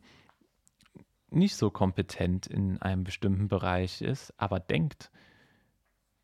nicht 1.29 1.55
so 1.55 1.69
kompetent 1.69 2.47
in 2.47 2.81
einem 2.81 3.03
bestimmten 3.03 3.47
Bereich 3.47 4.01
ist, 4.01 4.33
aber 4.37 4.59
denkt, 4.59 5.11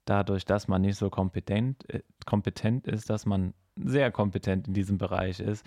dadurch, 0.05 0.45
dass 0.45 0.67
man 0.67 0.81
nicht 0.81 0.97
so 0.97 1.09
kompetent, 1.09 1.89
äh, 1.89 2.03
kompetent 2.25 2.87
ist, 2.87 3.09
dass 3.09 3.25
man 3.25 3.53
sehr 3.75 4.11
kompetent 4.11 4.67
in 4.67 4.73
diesem 4.73 4.97
Bereich 4.97 5.39
ist 5.39 5.65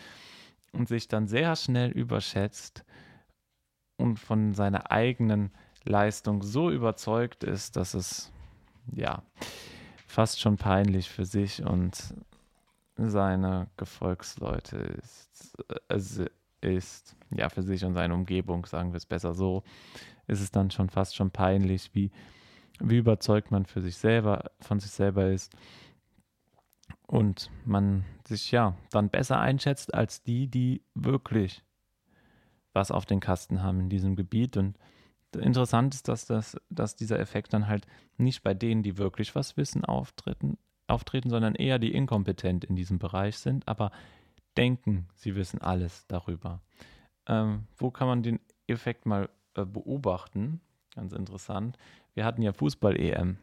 und 0.72 0.88
sich 0.88 1.08
dann 1.08 1.26
sehr 1.26 1.56
schnell 1.56 1.90
überschätzt 1.90 2.84
und 3.96 4.18
von 4.18 4.54
seiner 4.54 4.90
eigenen 4.90 5.52
Leistung 5.84 6.42
so 6.42 6.70
überzeugt 6.70 7.44
ist, 7.44 7.76
dass 7.76 7.94
es 7.94 8.32
ja 8.92 9.22
fast 10.06 10.40
schon 10.40 10.56
peinlich 10.56 11.10
für 11.10 11.24
sich 11.24 11.62
und 11.64 12.14
seine 12.96 13.68
Gefolgsleute 13.76 14.76
ist, 14.76 15.56
äh, 15.88 16.28
ist, 16.76 17.16
ja, 17.30 17.48
für 17.48 17.62
sich 17.62 17.84
und 17.84 17.94
seine 17.94 18.14
Umgebung, 18.14 18.66
sagen 18.66 18.92
wir 18.92 18.96
es 18.96 19.06
besser 19.06 19.34
so, 19.34 19.62
ist 20.26 20.40
es 20.40 20.50
dann 20.50 20.70
schon 20.70 20.88
fast 20.88 21.14
schon 21.14 21.30
peinlich, 21.30 21.90
wie, 21.94 22.10
wie 22.80 22.96
überzeugt 22.96 23.50
man 23.50 23.66
für 23.66 23.82
sich 23.82 23.96
selber, 23.96 24.50
von 24.60 24.80
sich 24.80 24.90
selber 24.90 25.30
ist 25.30 25.54
und 27.06 27.50
man 27.64 28.04
sich 28.26 28.50
ja 28.50 28.76
dann 28.90 29.10
besser 29.10 29.38
einschätzt 29.38 29.94
als 29.94 30.22
die, 30.22 30.48
die 30.48 30.82
wirklich 30.94 31.62
was 32.72 32.90
auf 32.90 33.06
den 33.06 33.20
Kasten 33.20 33.62
haben 33.62 33.80
in 33.80 33.88
diesem 33.88 34.16
Gebiet. 34.16 34.56
Und 34.56 34.76
interessant 35.40 35.94
ist, 35.94 36.08
dass, 36.08 36.26
das, 36.26 36.56
dass 36.70 36.96
dieser 36.96 37.18
Effekt 37.18 37.52
dann 37.52 37.68
halt 37.68 37.86
nicht 38.16 38.42
bei 38.42 38.54
denen, 38.54 38.82
die 38.82 38.98
wirklich 38.98 39.34
was 39.34 39.56
wissen, 39.56 39.84
auftreten, 39.84 40.58
auftreten, 40.86 41.30
sondern 41.30 41.54
eher 41.54 41.78
die 41.78 41.94
inkompetent 41.94 42.64
in 42.64 42.76
diesem 42.76 42.98
Bereich 42.98 43.38
sind, 43.38 43.66
aber 43.66 43.90
denken, 44.56 45.08
sie 45.14 45.36
wissen 45.36 45.60
alles 45.60 46.06
darüber. 46.06 46.60
Ähm, 47.26 47.66
wo 47.76 47.90
kann 47.90 48.08
man 48.08 48.22
den 48.22 48.40
Effekt 48.66 49.06
mal 49.06 49.28
äh, 49.54 49.64
beobachten? 49.64 50.60
Ganz 50.94 51.12
interessant. 51.12 51.76
Wir 52.14 52.24
hatten 52.24 52.42
ja 52.42 52.52
Fußball-EM 52.52 53.38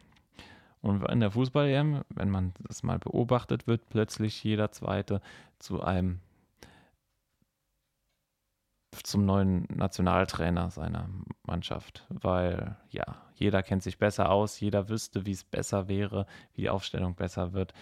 und 0.84 1.02
in 1.08 1.20
der 1.20 1.30
Fußball-EM, 1.30 2.02
wenn 2.10 2.28
man 2.28 2.52
das 2.60 2.82
mal 2.82 2.98
beobachtet, 2.98 3.66
wird 3.66 3.88
plötzlich 3.88 4.44
jeder 4.44 4.70
Zweite 4.70 5.22
zu 5.58 5.82
einem 5.82 6.20
zum 9.02 9.24
neuen 9.24 9.66
Nationaltrainer 9.74 10.70
seiner 10.70 11.08
Mannschaft, 11.42 12.06
weil 12.08 12.76
ja, 12.90 13.22
jeder 13.34 13.62
kennt 13.62 13.82
sich 13.82 13.98
besser 13.98 14.30
aus, 14.30 14.60
jeder 14.60 14.88
wüsste, 14.88 15.26
wie 15.26 15.32
es 15.32 15.44
besser 15.44 15.88
wäre, 15.88 16.26
wie 16.54 16.62
die 16.62 16.70
Aufstellung 16.70 17.14
besser 17.14 17.52
wird. 17.52 17.72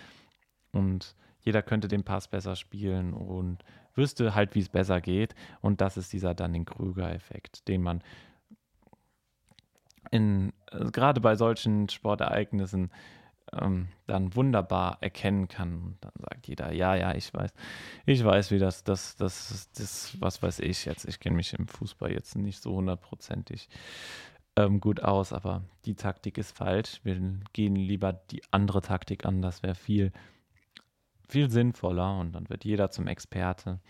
Und 0.73 1.15
jeder 1.41 1.63
könnte 1.63 1.89
den 1.89 2.05
Pass 2.05 2.29
besser 2.29 2.57
spielen 2.57 3.13
und 3.13 3.65
wüsste 3.95 4.35
halt, 4.35 4.55
wie 4.55 4.61
es 4.61 4.69
besser 4.69 5.01
geht. 5.01 5.35
Und 5.61 5.81
das 5.81 5.97
ist 5.97 6.13
dieser 6.13 6.35
Dunning-Krüger-Effekt, 6.35 7.69
den 7.69 7.83
man 7.83 8.03
in, 10.11 10.53
äh, 10.71 10.91
gerade 10.91 11.21
bei 11.21 11.37
solchen 11.37 11.89
Sportereignissen 11.89 12.91
ähm, 13.61 13.89
dann 14.07 14.35
wunderbar 14.35 14.99
erkennen 15.01 15.49
kann. 15.49 15.83
Und 15.83 15.97
dann 16.01 16.13
sagt 16.17 16.49
jeder, 16.49 16.73
ja, 16.73 16.95
ja, 16.95 17.15
ich 17.15 17.33
weiß, 17.33 17.53
ich 18.07 18.25
weiß, 18.25 18.51
wie 18.51 18.59
das, 18.59 18.85
das, 18.85 19.17
das, 19.17 19.71
das, 19.73 20.21
was 20.21 20.43
weiß 20.43 20.61
ich 20.61 20.85
jetzt. 20.85 21.07
Ich 21.07 21.21
kenne 21.21 21.37
mich 21.37 21.53
im 21.55 21.69
Fußball 21.69 22.13
jetzt 22.13 22.37
nicht 22.37 22.63
so 22.63 22.75
hundertprozentig 22.75 23.69
ähm, 24.57 24.81
gut 24.81 25.03
aus, 25.03 25.33
aber 25.33 25.63
die 25.85 25.95
Taktik 25.95 26.39
ist 26.39 26.57
falsch. 26.57 27.01
Wir 27.05 27.21
gehen 27.53 27.77
lieber 27.77 28.13
die 28.13 28.43
andere 28.51 28.81
Taktik 28.81 29.25
an. 29.25 29.43
Das 29.43 29.63
wäre 29.63 29.75
viel, 29.75 30.13
viel 31.29 31.51
sinnvoller 31.51 32.19
und 32.19 32.33
dann 32.33 32.49
wird 32.49 32.65
jeder 32.65 32.91
zum 32.91 33.07
Experte 33.07 33.81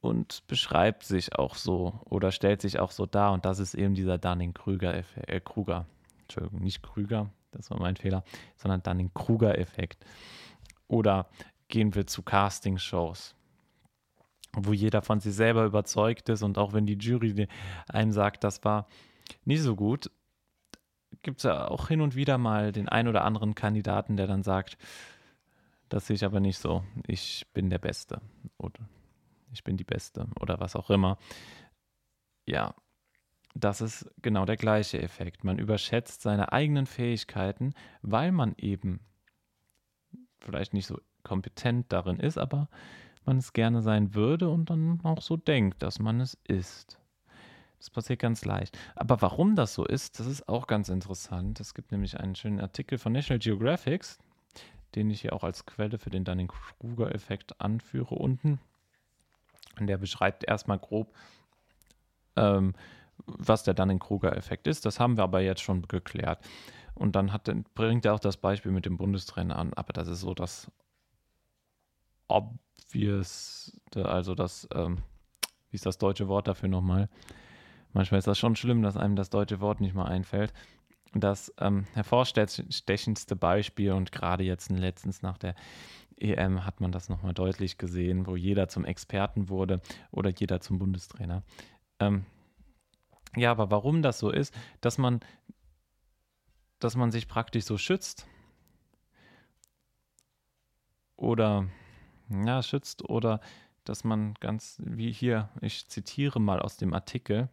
und 0.00 0.46
beschreibt 0.48 1.04
sich 1.04 1.38
auch 1.38 1.54
so 1.54 2.00
oder 2.04 2.32
stellt 2.32 2.60
sich 2.60 2.80
auch 2.80 2.90
so 2.90 3.06
dar. 3.06 3.32
Und 3.32 3.44
das 3.44 3.60
ist 3.60 3.74
eben 3.74 3.94
dieser 3.94 4.18
Dunning-Kruger, 4.18 5.04
äh, 5.28 5.40
Kruger, 5.40 5.86
Entschuldigung, 6.22 6.60
nicht 6.60 6.82
Krüger, 6.82 7.30
das 7.52 7.70
war 7.70 7.78
mein 7.78 7.96
Fehler, 7.96 8.24
sondern 8.56 8.82
Dunning-Kruger-Effekt. 8.82 10.04
Oder 10.88 11.28
gehen 11.68 11.94
wir 11.94 12.06
zu 12.06 12.22
Casting-Shows, 12.22 13.34
wo 14.54 14.72
jeder 14.72 15.02
von 15.02 15.20
sich 15.20 15.34
selber 15.34 15.64
überzeugt 15.64 16.28
ist 16.28 16.42
und 16.42 16.58
auch 16.58 16.72
wenn 16.72 16.86
die 16.86 16.98
Jury 16.98 17.48
einem 17.88 18.12
sagt, 18.12 18.44
das 18.44 18.62
war 18.64 18.86
nicht 19.44 19.62
so 19.62 19.76
gut, 19.76 20.10
gibt 21.22 21.38
es 21.38 21.44
ja 21.44 21.68
auch 21.68 21.88
hin 21.88 22.00
und 22.00 22.14
wieder 22.16 22.38
mal 22.38 22.72
den 22.72 22.88
ein 22.88 23.08
oder 23.08 23.24
anderen 23.24 23.54
Kandidaten, 23.54 24.16
der 24.16 24.26
dann 24.26 24.42
sagt, 24.42 24.76
das 25.88 26.06
sehe 26.06 26.16
ich 26.16 26.24
aber 26.24 26.40
nicht 26.40 26.58
so, 26.58 26.84
ich 27.06 27.46
bin 27.52 27.70
der 27.70 27.78
Beste. 27.78 28.20
Oder 28.56 28.88
ich 29.52 29.62
bin 29.62 29.76
die 29.76 29.84
Beste 29.84 30.26
oder 30.40 30.58
was 30.58 30.76
auch 30.76 30.90
immer. 30.90 31.18
Ja, 32.46 32.74
das 33.54 33.80
ist 33.80 34.10
genau 34.22 34.44
der 34.44 34.56
gleiche 34.56 35.00
Effekt. 35.00 35.44
Man 35.44 35.58
überschätzt 35.58 36.22
seine 36.22 36.52
eigenen 36.52 36.86
Fähigkeiten, 36.86 37.74
weil 38.02 38.32
man 38.32 38.54
eben 38.56 39.00
vielleicht 40.40 40.74
nicht 40.74 40.86
so 40.86 41.00
kompetent 41.22 41.92
darin 41.92 42.18
ist, 42.18 42.38
aber 42.38 42.68
man 43.24 43.38
es 43.38 43.52
gerne 43.52 43.82
sein 43.82 44.14
würde 44.14 44.48
und 44.48 44.70
dann 44.70 45.00
auch 45.04 45.22
so 45.22 45.36
denkt, 45.36 45.82
dass 45.82 45.98
man 45.98 46.20
es 46.20 46.36
ist. 46.44 46.98
Das 47.78 47.90
passiert 47.90 48.20
ganz 48.20 48.44
leicht. 48.44 48.78
Aber 48.94 49.20
warum 49.22 49.56
das 49.56 49.74
so 49.74 49.84
ist, 49.84 50.20
das 50.20 50.26
ist 50.26 50.48
auch 50.48 50.66
ganz 50.66 50.88
interessant. 50.88 51.60
Es 51.60 51.74
gibt 51.74 51.92
nämlich 51.92 52.18
einen 52.18 52.34
schönen 52.34 52.60
Artikel 52.60 52.98
von 52.98 53.12
National 53.12 53.40
Geographic, 53.40 54.04
den 54.94 55.10
ich 55.10 55.22
hier 55.22 55.32
auch 55.32 55.44
als 55.44 55.66
Quelle 55.66 55.98
für 55.98 56.10
den 56.10 56.24
Dunning-Kruger-Effekt 56.24 57.60
anführe 57.60 58.14
unten. 58.14 58.60
Und 59.78 59.86
der 59.86 59.98
beschreibt 59.98 60.44
erstmal 60.44 60.78
grob, 60.78 61.12
ähm, 62.36 62.74
was 63.26 63.62
der 63.62 63.74
Dunning-Kruger-Effekt 63.74 64.66
ist. 64.66 64.84
Das 64.84 65.00
haben 65.00 65.16
wir 65.16 65.24
aber 65.24 65.40
jetzt 65.40 65.62
schon 65.62 65.82
geklärt. 65.82 66.44
Und 66.94 67.16
dann 67.16 67.32
hat, 67.32 67.50
bringt 67.74 68.04
er 68.04 68.14
auch 68.14 68.20
das 68.20 68.36
Beispiel 68.36 68.72
mit 68.72 68.86
dem 68.86 68.96
Bundestrainer 68.96 69.56
an. 69.56 69.72
Aber 69.74 69.92
das 69.92 70.08
ist 70.08 70.20
so 70.20 70.34
das 70.34 70.70
obvious, 72.28 73.80
also 73.94 74.34
das, 74.34 74.68
ähm, 74.74 74.98
wie 75.70 75.76
ist 75.76 75.86
das 75.86 75.98
deutsche 75.98 76.28
Wort 76.28 76.48
dafür 76.48 76.68
nochmal? 76.68 77.08
Manchmal 77.92 78.18
ist 78.18 78.26
das 78.26 78.38
schon 78.38 78.56
schlimm, 78.56 78.82
dass 78.82 78.96
einem 78.96 79.16
das 79.16 79.30
deutsche 79.30 79.60
Wort 79.60 79.80
nicht 79.80 79.94
mal 79.94 80.06
einfällt. 80.06 80.52
Das 81.14 81.52
ähm, 81.58 81.86
hervorstechendste 81.92 83.36
Beispiel 83.36 83.92
und 83.92 84.12
gerade 84.12 84.44
jetzt 84.44 84.70
letztens 84.70 85.20
nach 85.20 85.36
der 85.36 85.54
EM 86.16 86.64
hat 86.64 86.80
man 86.80 86.92
das 86.92 87.08
nochmal 87.08 87.34
deutlich 87.34 87.76
gesehen, 87.76 88.26
wo 88.26 88.36
jeder 88.36 88.68
zum 88.68 88.84
Experten 88.84 89.48
wurde 89.48 89.80
oder 90.10 90.30
jeder 90.30 90.60
zum 90.60 90.78
Bundestrainer. 90.78 91.42
Ähm, 91.98 92.24
ja, 93.36 93.50
aber 93.50 93.70
warum 93.70 94.02
das 94.02 94.18
so 94.18 94.30
ist, 94.30 94.54
dass 94.80 94.98
man, 94.98 95.20
dass 96.78 96.96
man 96.96 97.10
sich 97.10 97.28
praktisch 97.28 97.64
so 97.64 97.78
schützt 97.78 98.26
oder 101.16 101.68
ja, 102.28 102.62
schützt 102.62 103.08
oder 103.08 103.40
dass 103.84 104.04
man 104.04 104.34
ganz 104.34 104.80
wie 104.84 105.12
hier, 105.12 105.48
ich 105.60 105.88
zitiere 105.88 106.40
mal 106.40 106.60
aus 106.60 106.76
dem 106.76 106.94
Artikel, 106.94 107.48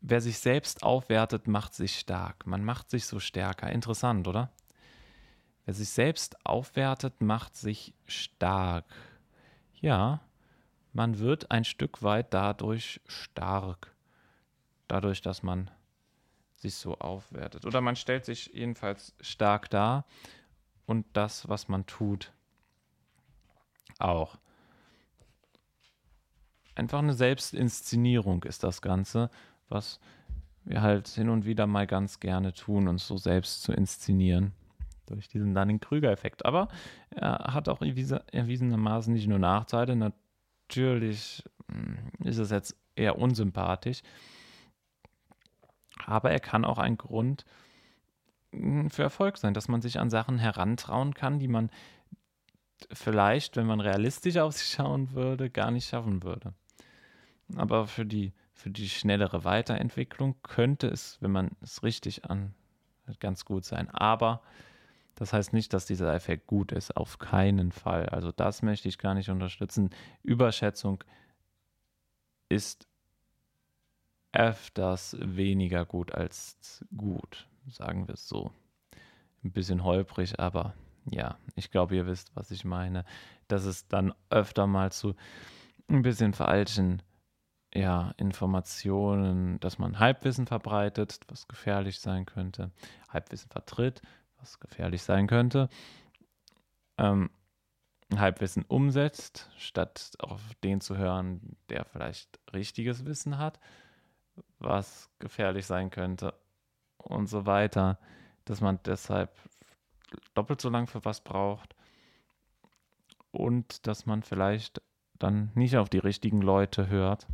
wer 0.00 0.20
sich 0.20 0.38
selbst 0.38 0.82
aufwertet, 0.82 1.46
macht 1.46 1.74
sich 1.74 1.98
stark. 1.98 2.46
Man 2.46 2.64
macht 2.64 2.90
sich 2.90 3.06
so 3.06 3.20
stärker. 3.20 3.70
Interessant, 3.70 4.26
oder? 4.28 4.52
Wer 5.64 5.74
sich 5.74 5.90
selbst 5.90 6.46
aufwertet, 6.46 7.20
macht 7.20 7.56
sich 7.56 7.94
stark. 8.06 8.86
Ja, 9.80 10.20
man 10.92 11.18
wird 11.18 11.50
ein 11.50 11.64
Stück 11.64 12.02
weit 12.02 12.32
dadurch 12.34 13.00
stark. 13.06 13.94
Dadurch, 14.88 15.20
dass 15.20 15.42
man 15.42 15.70
sich 16.56 16.74
so 16.74 16.98
aufwertet. 16.98 17.66
Oder 17.66 17.80
man 17.80 17.96
stellt 17.96 18.24
sich 18.24 18.46
jedenfalls 18.54 19.14
stark 19.20 19.70
dar 19.70 20.06
und 20.86 21.06
das, 21.12 21.48
was 21.48 21.68
man 21.68 21.86
tut, 21.86 22.32
auch. 23.98 24.38
Einfach 26.74 27.00
eine 27.00 27.14
Selbstinszenierung 27.14 28.44
ist 28.44 28.64
das 28.64 28.82
Ganze 28.82 29.30
was 29.68 30.00
wir 30.64 30.82
halt 30.82 31.08
hin 31.08 31.28
und 31.28 31.46
wieder 31.46 31.66
mal 31.66 31.86
ganz 31.86 32.20
gerne 32.20 32.52
tun, 32.52 32.88
uns 32.88 33.06
so 33.06 33.16
selbst 33.16 33.62
zu 33.62 33.72
inszenieren. 33.72 34.52
Durch 35.06 35.28
diesen 35.28 35.54
Dunning-Krüger-Effekt. 35.54 36.44
Aber 36.44 36.68
er 37.10 37.54
hat 37.54 37.70
auch 37.70 37.80
erwiesenermaßen 37.80 39.12
nicht 39.14 39.26
nur 39.26 39.38
Nachteile. 39.38 40.12
Natürlich 40.68 41.42
hm, 41.70 41.96
ist 42.24 42.38
es 42.38 42.50
jetzt 42.50 42.76
eher 42.94 43.18
unsympathisch. 43.18 44.02
Aber 46.04 46.30
er 46.30 46.40
kann 46.40 46.64
auch 46.64 46.78
ein 46.78 46.96
Grund 46.96 47.44
hm, 48.52 48.90
für 48.90 49.02
Erfolg 49.02 49.38
sein, 49.38 49.54
dass 49.54 49.68
man 49.68 49.80
sich 49.80 49.98
an 49.98 50.10
Sachen 50.10 50.38
herantrauen 50.38 51.14
kann, 51.14 51.38
die 51.38 51.48
man 51.48 51.70
vielleicht, 52.92 53.56
wenn 53.56 53.66
man 53.66 53.80
realistisch 53.80 54.36
auf 54.36 54.52
sich 54.52 54.70
schauen 54.70 55.12
würde, 55.12 55.50
gar 55.50 55.70
nicht 55.70 55.88
schaffen 55.88 56.22
würde. 56.22 56.52
Aber 57.56 57.86
für 57.86 58.04
die 58.04 58.32
für 58.58 58.70
die 58.70 58.88
schnellere 58.88 59.44
Weiterentwicklung 59.44 60.34
könnte 60.42 60.88
es, 60.88 61.16
wenn 61.20 61.30
man 61.30 61.52
es 61.60 61.84
richtig 61.84 62.28
an, 62.28 62.54
ganz 63.20 63.44
gut 63.44 63.64
sein. 63.64 63.88
Aber 63.88 64.42
das 65.18 65.32
heißt 65.32 65.52
nicht, 65.52 65.72
dass 65.74 65.84
dieser 65.84 66.14
Effekt 66.14 66.46
gut 66.46 66.70
ist. 66.70 66.96
Auf 66.96 67.18
keinen 67.18 67.72
Fall. 67.72 68.08
Also 68.08 68.30
das 68.30 68.62
möchte 68.62 68.88
ich 68.88 68.98
gar 68.98 69.14
nicht 69.14 69.30
unterstützen. 69.30 69.90
Überschätzung 70.22 71.02
ist 72.48 72.86
öfters 74.32 75.16
weniger 75.20 75.84
gut 75.84 76.14
als 76.14 76.84
gut, 76.96 77.48
sagen 77.66 78.06
wir 78.06 78.14
es 78.14 78.28
so. 78.28 78.52
Ein 79.42 79.50
bisschen 79.50 79.82
holprig, 79.82 80.38
aber 80.38 80.74
ja, 81.10 81.36
ich 81.56 81.72
glaube, 81.72 81.96
ihr 81.96 82.06
wisst, 82.06 82.30
was 82.36 82.52
ich 82.52 82.64
meine. 82.64 83.04
Dass 83.48 83.64
es 83.64 83.88
dann 83.88 84.14
öfter 84.30 84.68
mal 84.68 84.92
zu 84.92 85.16
ein 85.88 86.02
bisschen 86.02 86.32
veralten 86.32 87.02
ja, 87.74 88.14
Informationen, 88.18 89.58
dass 89.58 89.78
man 89.78 89.98
Halbwissen 89.98 90.46
verbreitet, 90.46 91.20
was 91.26 91.48
gefährlich 91.48 91.98
sein 91.98 92.24
könnte, 92.24 92.70
Halbwissen 93.08 93.50
vertritt, 93.50 94.00
was 94.38 94.60
gefährlich 94.60 95.02
sein 95.02 95.26
könnte, 95.26 95.68
ähm, 96.96 97.30
Halbwissen 98.14 98.64
umsetzt, 98.66 99.50
statt 99.58 100.12
auf 100.18 100.40
den 100.64 100.80
zu 100.80 100.96
hören, 100.96 101.56
der 101.68 101.84
vielleicht 101.84 102.40
richtiges 102.54 103.04
Wissen 103.04 103.38
hat, 103.38 103.60
was 104.58 105.10
gefährlich 105.18 105.66
sein 105.66 105.90
könnte 105.90 106.34
und 106.96 107.26
so 107.26 107.44
weiter, 107.44 107.98
dass 108.44 108.60
man 108.60 108.80
deshalb 108.84 109.36
doppelt 110.34 110.60
so 110.60 110.70
lang 110.70 110.86
für 110.86 111.04
was 111.04 111.20
braucht 111.20 111.74
und 113.30 113.86
dass 113.86 114.06
man 114.06 114.22
vielleicht 114.22 114.80
dann 115.18 115.50
nicht 115.54 115.76
auf 115.76 115.90
die 115.90 115.98
richtigen 115.98 116.40
Leute 116.40 116.88
hört 116.88 117.26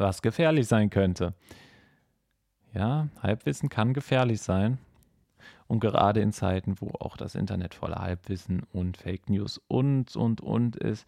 was 0.00 0.22
gefährlich 0.22 0.66
sein 0.66 0.90
könnte. 0.90 1.34
Ja, 2.72 3.08
Halbwissen 3.22 3.68
kann 3.68 3.94
gefährlich 3.94 4.40
sein. 4.40 4.78
Und 5.66 5.80
gerade 5.80 6.20
in 6.20 6.32
Zeiten, 6.32 6.80
wo 6.80 6.90
auch 7.00 7.16
das 7.16 7.34
Internet 7.34 7.74
voller 7.74 8.00
Halbwissen 8.00 8.62
und 8.72 8.96
Fake 8.96 9.28
News 9.28 9.60
und, 9.68 10.14
und, 10.16 10.40
und 10.40 10.76
ist, 10.76 11.06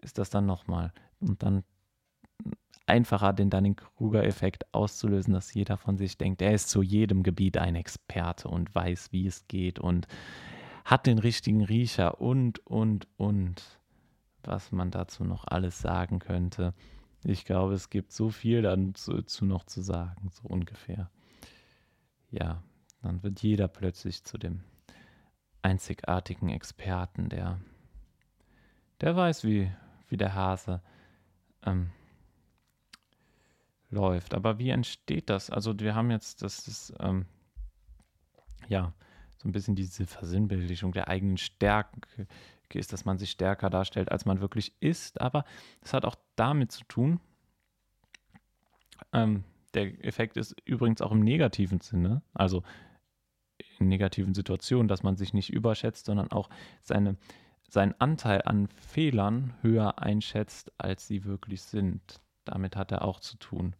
ist 0.00 0.18
das 0.18 0.30
dann 0.30 0.46
nochmal 0.46 0.92
und 1.20 1.42
dann 1.42 1.64
einfacher, 2.86 3.32
den 3.32 3.50
Dunning-Kruger-Effekt 3.50 4.74
auszulösen, 4.74 5.32
dass 5.32 5.54
jeder 5.54 5.76
von 5.76 5.96
sich 5.96 6.18
denkt, 6.18 6.42
er 6.42 6.52
ist 6.52 6.68
zu 6.68 6.82
jedem 6.82 7.22
Gebiet 7.22 7.56
ein 7.56 7.76
Experte 7.76 8.48
und 8.48 8.74
weiß, 8.74 9.12
wie 9.12 9.26
es 9.26 9.46
geht 9.46 9.78
und 9.78 10.08
hat 10.84 11.06
den 11.06 11.18
richtigen 11.18 11.62
Riecher 11.62 12.20
und, 12.20 12.58
und, 12.66 13.06
und, 13.16 13.80
was 14.42 14.72
man 14.72 14.90
dazu 14.90 15.24
noch 15.24 15.44
alles 15.46 15.78
sagen 15.78 16.18
könnte. 16.18 16.74
Ich 17.22 17.44
glaube, 17.44 17.74
es 17.74 17.90
gibt 17.90 18.12
so 18.12 18.30
viel 18.30 18.62
dazu 18.62 19.44
noch 19.44 19.64
zu 19.64 19.82
sagen, 19.82 20.30
so 20.30 20.48
ungefähr. 20.48 21.10
Ja, 22.30 22.62
dann 23.02 23.22
wird 23.22 23.42
jeder 23.42 23.68
plötzlich 23.68 24.24
zu 24.24 24.38
dem 24.38 24.62
einzigartigen 25.62 26.48
Experten, 26.48 27.28
der, 27.28 27.60
der 29.00 29.16
weiß, 29.16 29.44
wie, 29.44 29.70
wie 30.08 30.16
der 30.16 30.34
Hase 30.34 30.82
ähm, 31.64 31.90
läuft. 33.90 34.34
Aber 34.34 34.58
wie 34.58 34.70
entsteht 34.70 35.30
das? 35.30 35.50
Also 35.50 35.78
wir 35.78 35.94
haben 35.94 36.10
jetzt, 36.10 36.42
das 36.42 36.66
ist, 36.66 36.94
ähm, 37.00 37.26
ja, 38.68 38.92
so 39.38 39.48
ein 39.48 39.52
bisschen 39.52 39.74
diese 39.74 40.06
Versinnbildlichung 40.06 40.92
der 40.92 41.08
eigenen 41.08 41.38
Stärke 41.38 42.26
ist, 42.72 42.92
dass 42.92 43.04
man 43.04 43.18
sich 43.18 43.30
stärker 43.30 43.70
darstellt, 43.70 44.12
als 44.12 44.26
man 44.26 44.40
wirklich 44.40 44.74
ist. 44.80 45.20
Aber 45.20 45.44
es 45.80 45.92
hat 45.92 46.04
auch 46.04 46.16
damit 46.36 46.70
zu 46.72 46.84
tun, 46.84 47.20
ähm, 49.12 49.44
der 49.74 50.04
Effekt 50.04 50.36
ist 50.36 50.54
übrigens 50.64 51.00
auch 51.00 51.12
im 51.12 51.20
negativen 51.20 51.80
Sinne, 51.80 52.22
also 52.34 52.62
in 53.80 53.88
negativen 53.88 54.34
Situationen, 54.34 54.88
dass 54.88 55.02
man 55.02 55.16
sich 55.16 55.34
nicht 55.34 55.52
überschätzt, 55.52 56.06
sondern 56.06 56.30
auch 56.30 56.48
seine, 56.82 57.16
seinen 57.68 57.94
Anteil 57.98 58.42
an 58.44 58.68
Fehlern 58.76 59.54
höher 59.62 59.98
einschätzt, 60.00 60.72
als 60.78 61.06
sie 61.06 61.24
wirklich 61.24 61.62
sind. 61.62 62.20
Damit 62.44 62.76
hat 62.76 62.92
er 62.92 63.04
auch 63.04 63.20
zu 63.20 63.36
tun. 63.38 63.74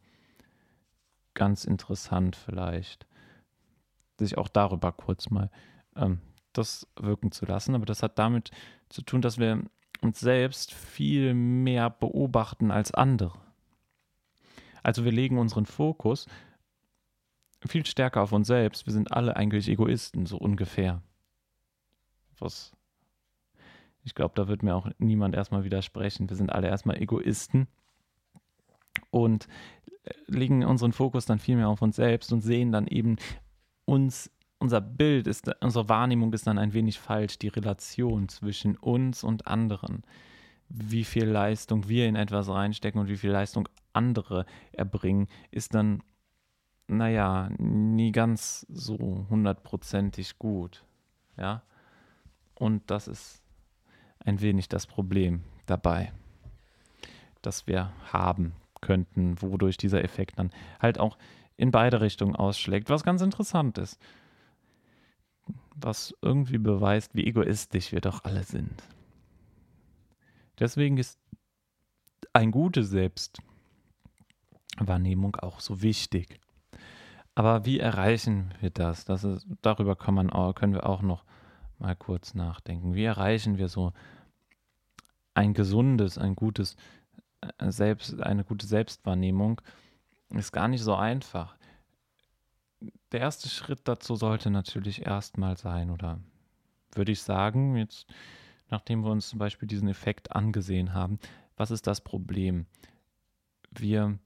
Ganz 1.34 1.64
interessant 1.64 2.34
vielleicht, 2.34 3.06
sich 4.18 4.36
auch 4.36 4.48
darüber 4.48 4.92
kurz 4.92 5.30
mal 5.30 5.50
ähm, 5.96 6.20
das 6.52 6.86
wirken 6.96 7.30
zu 7.30 7.46
lassen. 7.46 7.74
Aber 7.74 7.86
das 7.86 8.02
hat 8.02 8.18
damit 8.18 8.50
zu 8.88 9.02
tun, 9.02 9.22
dass 9.22 9.38
wir 9.38 9.62
uns 10.00 10.18
selbst 10.18 10.72
viel 10.72 11.34
mehr 11.34 11.90
beobachten 11.90 12.70
als 12.70 12.92
andere. 12.92 13.38
Also 14.82 15.04
wir 15.04 15.12
legen 15.12 15.38
unseren 15.38 15.66
Fokus 15.66 16.26
viel 17.68 17.84
stärker 17.86 18.22
auf 18.22 18.32
uns 18.32 18.46
selbst. 18.46 18.86
Wir 18.86 18.92
sind 18.92 19.12
alle 19.12 19.36
eigentlich 19.36 19.68
Egoisten, 19.68 20.26
so 20.26 20.38
ungefähr. 20.38 21.02
Was 22.38 22.72
Ich 24.02 24.14
glaube, 24.14 24.32
da 24.34 24.48
wird 24.48 24.62
mir 24.62 24.74
auch 24.74 24.88
niemand 24.98 25.34
erstmal 25.34 25.64
widersprechen. 25.64 26.28
Wir 26.30 26.36
sind 26.36 26.50
alle 26.50 26.68
erstmal 26.68 27.00
Egoisten 27.00 27.68
und 29.10 29.46
äh, 30.04 30.12
legen 30.26 30.64
unseren 30.64 30.92
Fokus 30.92 31.26
dann 31.26 31.38
viel 31.38 31.56
mehr 31.56 31.68
auf 31.68 31.82
uns 31.82 31.96
selbst 31.96 32.32
und 32.32 32.40
sehen 32.40 32.72
dann 32.72 32.86
eben 32.86 33.16
uns, 33.84 34.30
unser 34.58 34.80
Bild 34.80 35.26
ist, 35.26 35.50
unsere 35.60 35.88
Wahrnehmung 35.88 36.32
ist 36.32 36.46
dann 36.46 36.58
ein 36.58 36.72
wenig 36.72 36.98
falsch, 36.98 37.38
die 37.38 37.48
Relation 37.48 38.28
zwischen 38.28 38.76
uns 38.76 39.24
und 39.24 39.46
anderen. 39.46 40.02
Wie 40.68 41.04
viel 41.04 41.24
Leistung 41.24 41.88
wir 41.88 42.06
in 42.06 42.16
etwas 42.16 42.48
reinstecken 42.48 43.00
und 43.00 43.08
wie 43.08 43.16
viel 43.16 43.30
Leistung 43.30 43.68
andere 43.92 44.46
erbringen, 44.72 45.26
ist 45.50 45.74
dann, 45.74 46.02
naja, 46.90 47.48
nie 47.58 48.12
ganz 48.12 48.66
so 48.68 49.26
hundertprozentig 49.30 50.38
gut. 50.38 50.84
Ja. 51.36 51.62
Und 52.54 52.90
das 52.90 53.08
ist 53.08 53.42
ein 54.24 54.40
wenig 54.40 54.68
das 54.68 54.86
Problem 54.86 55.42
dabei, 55.66 56.12
das 57.42 57.66
wir 57.66 57.92
haben 58.12 58.54
könnten, 58.80 59.40
wodurch 59.40 59.76
dieser 59.76 60.04
Effekt 60.04 60.38
dann 60.38 60.52
halt 60.80 60.98
auch 60.98 61.18
in 61.56 61.70
beide 61.70 62.00
Richtungen 62.00 62.34
ausschlägt, 62.34 62.90
was 62.90 63.04
ganz 63.04 63.22
interessant 63.22 63.78
ist. 63.78 64.00
Was 65.74 66.14
irgendwie 66.22 66.58
beweist, 66.58 67.14
wie 67.14 67.26
egoistisch 67.26 67.92
wir 67.92 68.00
doch 68.00 68.24
alle 68.24 68.42
sind. 68.44 68.82
Deswegen 70.58 70.96
ist 70.98 71.18
ein 72.32 72.50
gute 72.50 72.84
Selbstwahrnehmung 72.84 75.36
auch 75.36 75.60
so 75.60 75.82
wichtig. 75.82 76.40
Aber 77.34 77.64
wie 77.64 77.78
erreichen 77.78 78.54
wir 78.60 78.70
das? 78.70 79.04
das 79.04 79.24
ist, 79.24 79.46
darüber 79.62 79.96
kann 79.96 80.14
man, 80.14 80.30
können 80.54 80.74
wir 80.74 80.86
auch 80.86 81.02
noch 81.02 81.24
mal 81.78 81.96
kurz 81.96 82.34
nachdenken. 82.34 82.94
Wie 82.94 83.04
erreichen 83.04 83.58
wir 83.58 83.68
so 83.68 83.92
ein 85.34 85.54
gesundes, 85.54 86.18
ein 86.18 86.34
gutes 86.34 86.76
äh, 87.40 87.70
Selbst, 87.70 88.20
eine 88.20 88.44
gute 88.44 88.66
Selbstwahrnehmung? 88.66 89.60
Ist 90.30 90.52
gar 90.52 90.68
nicht 90.68 90.82
so 90.82 90.94
einfach. 90.94 91.56
Der 93.12 93.20
erste 93.20 93.48
Schritt 93.48 93.80
dazu 93.84 94.16
sollte 94.16 94.50
natürlich 94.50 95.04
erstmal 95.04 95.56
sein, 95.56 95.90
oder 95.90 96.20
würde 96.94 97.12
ich 97.12 97.22
sagen, 97.22 97.76
jetzt, 97.76 98.06
nachdem 98.68 99.02
wir 99.02 99.10
uns 99.10 99.28
zum 99.28 99.38
Beispiel 99.38 99.68
diesen 99.68 99.88
Effekt 99.88 100.34
angesehen 100.34 100.94
haben, 100.94 101.18
was 101.56 101.70
ist 101.70 101.86
das 101.86 102.00
Problem? 102.00 102.66
Wir 103.70 104.18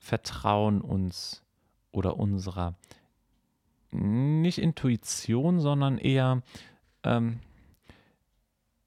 vertrauen 0.00 0.80
uns 0.80 1.44
oder 1.92 2.18
unserer 2.18 2.74
nicht 3.90 4.58
Intuition, 4.58 5.60
sondern 5.60 5.98
eher 5.98 6.42
ähm, 7.04 7.40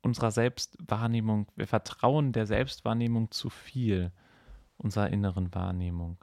unserer 0.01 0.31
Selbstwahrnehmung, 0.31 1.47
wir 1.55 1.67
vertrauen 1.67 2.31
der 2.33 2.45
Selbstwahrnehmung 2.45 3.31
zu 3.31 3.49
viel, 3.49 4.11
unserer 4.77 5.09
inneren 5.09 5.53
Wahrnehmung. 5.53 6.17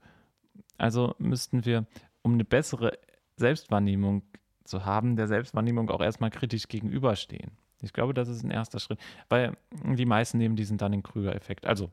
Also 0.76 1.14
müssten 1.18 1.64
wir, 1.64 1.86
um 2.22 2.34
eine 2.34 2.44
bessere 2.44 2.98
Selbstwahrnehmung 3.36 4.22
zu 4.64 4.84
haben, 4.84 5.16
der 5.16 5.28
Selbstwahrnehmung 5.28 5.90
auch 5.90 6.00
erstmal 6.00 6.30
kritisch 6.30 6.68
gegenüberstehen. 6.68 7.52
Ich 7.82 7.92
glaube, 7.92 8.14
das 8.14 8.28
ist 8.28 8.42
ein 8.42 8.50
erster 8.50 8.80
Schritt, 8.80 8.98
weil 9.28 9.56
die 9.70 10.06
meisten 10.06 10.38
nehmen 10.38 10.56
diesen 10.56 10.78
dann 10.78 10.92
den 10.92 11.02
Krüger-Effekt. 11.04 11.66
Also 11.66 11.90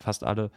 fast 0.00 0.22
alle, 0.24 0.50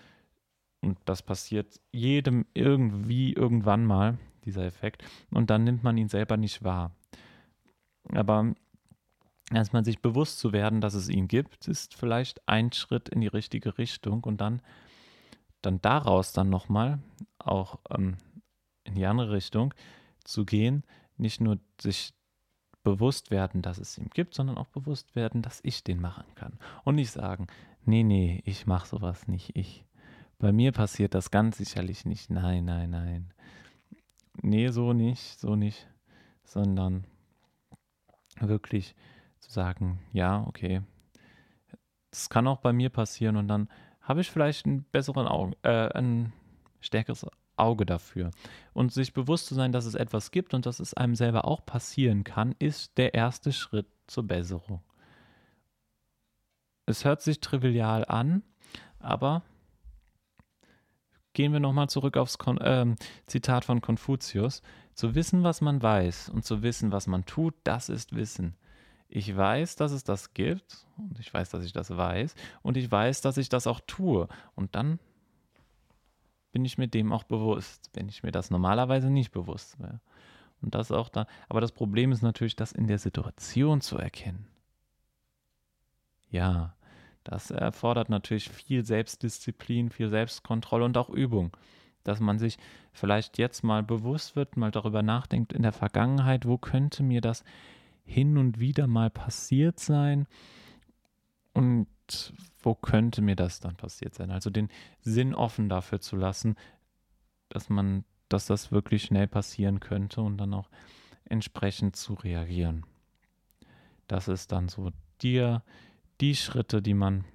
und 0.86 0.98
das 1.06 1.21
passiert 1.21 1.80
jedem 1.91 2.45
irgendwie 2.54 3.34
irgendwann 3.34 3.86
mal, 3.86 4.17
dieser 4.45 4.65
Effekt, 4.65 5.04
und 5.32 5.50
dann 5.50 5.63
nimmt 5.63 5.84
man 5.84 5.98
ihn 5.98 6.10
selber 6.10 6.38
nicht 6.38 6.63
wahr. 6.63 6.91
Aber 8.10 8.54
erstmal 9.52 9.84
sich 9.84 10.02
bewusst 10.02 10.39
zu 10.39 10.54
werden, 10.54 10.82
dass 10.82 10.93
es 10.93 11.10
ihn 11.10 11.28
gibt, 11.28 11.67
ist 11.67 11.95
vielleicht 11.95 12.48
ein 12.48 12.71
Schritt 12.71 13.10
in 13.10 13.21
die 13.21 13.28
richtige 13.28 13.78
Richtung 13.78 14.24
und 14.24 14.41
dann, 14.41 14.62
dann 15.62 15.82
daraus 15.82 16.32
dann 16.34 16.50
nochmal 16.50 17.00
auch 17.39 17.80
ähm, 17.89 18.17
in 18.84 18.95
die 18.95 19.06
andere 19.06 19.32
Richtung 19.32 19.74
zu 20.24 20.45
gehen, 20.45 20.84
nicht 21.17 21.41
nur 21.41 21.60
sich 21.82 22.13
bewusst 22.84 23.32
werden, 23.32 23.62
dass 23.62 23.78
es 23.78 23.98
ihn 23.98 24.10
gibt, 24.13 24.36
sondern 24.36 24.58
auch 24.58 24.67
bewusst 24.67 25.15
werden, 25.15 25.41
dass 25.41 25.60
ich 25.63 25.84
den 25.84 26.00
machen 26.00 26.26
kann. 26.36 26.60
Und 26.84 26.95
nicht 26.95 27.12
sagen, 27.12 27.48
nee, 27.84 28.04
nee, 28.04 28.41
ich 28.45 28.67
mache 28.67 28.88
sowas 28.88 29.28
nicht, 29.28 29.56
ich. 29.56 29.86
Bei 30.38 30.52
mir 30.52 30.71
passiert 30.71 31.13
das 31.13 31.32
ganz 31.32 31.58
sicherlich 31.58 32.06
nicht. 32.06 32.30
Nein, 32.30 32.65
nein, 32.65 32.89
nein. 32.89 33.34
Nee, 34.41 34.69
so 34.69 34.93
nicht, 34.93 35.39
so 35.39 35.56
nicht, 35.56 35.88
sondern 36.43 37.06
wirklich 38.39 38.95
zu 39.39 39.52
sagen, 39.52 40.00
ja, 40.12 40.45
okay, 40.48 40.82
das 42.12 42.30
kann 42.30 42.48
auch 42.48 42.60
bei 42.60 42.74
mir 42.74 42.89
passieren 42.89 43.38
und 43.38 43.48
dann 43.48 43.69
habe 44.02 44.21
ich 44.21 44.30
vielleicht 44.30 44.65
einen 44.65 44.84
besseren 44.91 45.28
Auge, 45.28 45.58
äh, 45.63 45.89
ein 45.98 46.34
stärkeres 46.80 47.26
Auge 47.58 47.86
dafür. 47.86 48.32
Und 48.74 48.93
sich 48.93 49.13
bewusst 49.13 49.48
zu 49.48 49.56
sein, 49.56 49.71
dass 49.71 49.86
es 49.86 49.95
etwas 49.95 50.32
gibt 50.32 50.54
und 50.54 50.65
dass 50.65 50.80
es 50.80 50.93
einem 50.93 51.15
selber 51.15 51.45
auch 51.45 51.65
passieren 51.65 52.24
kann, 52.24 52.54
ist 52.60 52.98
der 52.98 53.13
erste 53.13 53.52
Schritt 53.52 53.88
zur 54.08 54.28
Besserung. 54.28 54.82
Es 56.86 57.04
hört 57.04 57.21
sich 57.21 57.39
trivial 57.39 58.06
an, 58.06 58.43
aber 59.00 59.43
gehen 61.36 61.54
wir 61.54 61.60
nochmal 61.60 61.89
zurück 61.89 62.17
aufs 62.17 62.39
Kon 62.39 62.58
äh, 62.58 62.95
Zitat 63.28 63.65
von 63.65 63.82
Konfuzius. 63.82 64.63
Zu 64.95 65.13
wissen, 65.13 65.43
was 65.43 65.62
man 65.62 65.84
weiß 65.84 66.30
und 66.30 66.45
zu 66.45 66.63
wissen, 66.63 66.91
was 66.91 67.06
man 67.06 67.26
tut, 67.26 67.54
das 67.63 67.89
ist 67.89 68.15
Wissen. 68.15 68.56
Ich 69.08 69.36
weiß, 69.36 69.76
dass 69.76 69.91
es 69.91 70.04
das 70.04 70.34
gibt 70.34 70.88
und 70.98 71.19
ich 71.19 71.32
weiß, 71.32 71.50
dass 71.50 71.63
ich 71.63 71.74
das 71.74 71.95
weiß 71.95 72.34
und 72.63 72.78
ich 72.78 72.89
weiß, 72.89 73.21
dass 73.21 73.38
ich 73.38 73.50
das 73.50 73.67
auch 73.67 73.82
tue. 73.86 74.28
Und 74.56 74.76
dann 74.76 75.00
bin 76.52 76.65
ich 76.65 76.78
mir 76.78 76.88
dem 76.88 77.12
auch 77.12 77.24
bewusst, 77.24 77.91
wenn 77.93 78.08
ich 78.08 78.24
mir 78.24 78.32
das 78.32 78.50
normalerweise 78.50 79.10
nicht 79.10 79.32
bewusst 79.32 79.78
wäre. 79.80 80.00
Und 80.62 80.74
das 80.74 80.91
auch 80.91 81.10
da. 81.10 81.28
Aber 81.50 81.60
das 81.60 81.74
Problem 81.74 82.13
ist 82.13 82.24
natürlich, 82.24 82.56
das 82.56 82.71
in 82.71 82.88
der 82.88 82.98
Situation 82.98 83.82
zu 83.82 83.98
erkennen. 83.98 84.48
Ja, 86.32 86.76
das 87.25 87.51
erfordert 87.51 88.09
natürlich 88.09 88.49
viel 88.49 88.85
Selbstdisziplin, 88.85 89.89
viel 89.89 90.09
Selbstkontrolle 90.09 90.85
und 90.85 90.97
auch 90.97 91.09
Übung 91.09 91.51
dass 92.05 92.19
man 92.19 92.39
sich 92.39 92.57
vielleicht 92.93 93.38
jetzt 93.38 93.63
mal 93.63 93.83
bewusst 93.83 94.38
wird, 94.38 94.55
mal 94.55 94.71
darüber 94.71 95.03
nachdenkt 95.03 95.51
in 95.51 95.63
der 95.63 95.73
Vergangenheit, 95.73 96.47
wo 96.47 96.57
könnte 96.57 97.03
mir 97.03 97.19
das 97.19 97.43
hin 98.05 98.38
und 98.38 98.59
wieder 98.59 98.88
mal 98.88 99.09
passiert 99.09 99.79
sein 99.79 100.27
und 101.53 101.88
wo 102.61 102.75
könnte 102.75 103.21
mir 103.21 103.35
das 103.35 103.59
dann 103.59 103.75
passiert 103.75 104.13
sein? 104.13 104.31
Also 104.31 104.49
den 104.49 104.69
Sinn 105.01 105.33
offen 105.33 105.67
dafür 105.67 105.99
zu 105.99 106.15
lassen, 106.15 106.55
dass 107.49 107.69
man, 107.69 108.05
dass 108.29 108.45
das 108.45 108.71
wirklich 108.71 109.03
schnell 109.03 109.27
passieren 109.27 109.79
könnte 109.79 110.21
und 110.21 110.38
dann 110.38 110.53
auch 110.53 110.69
entsprechend 111.25 111.95
zu 111.95 112.13
reagieren. 112.13 112.85
Das 114.07 114.27
ist 114.27 114.51
dann 114.51 114.69
so 114.69 114.91
dir 115.23 115.63
die 116.21 116.36
Schritte, 116.36 116.82
die 116.82 116.93
man 116.93 117.25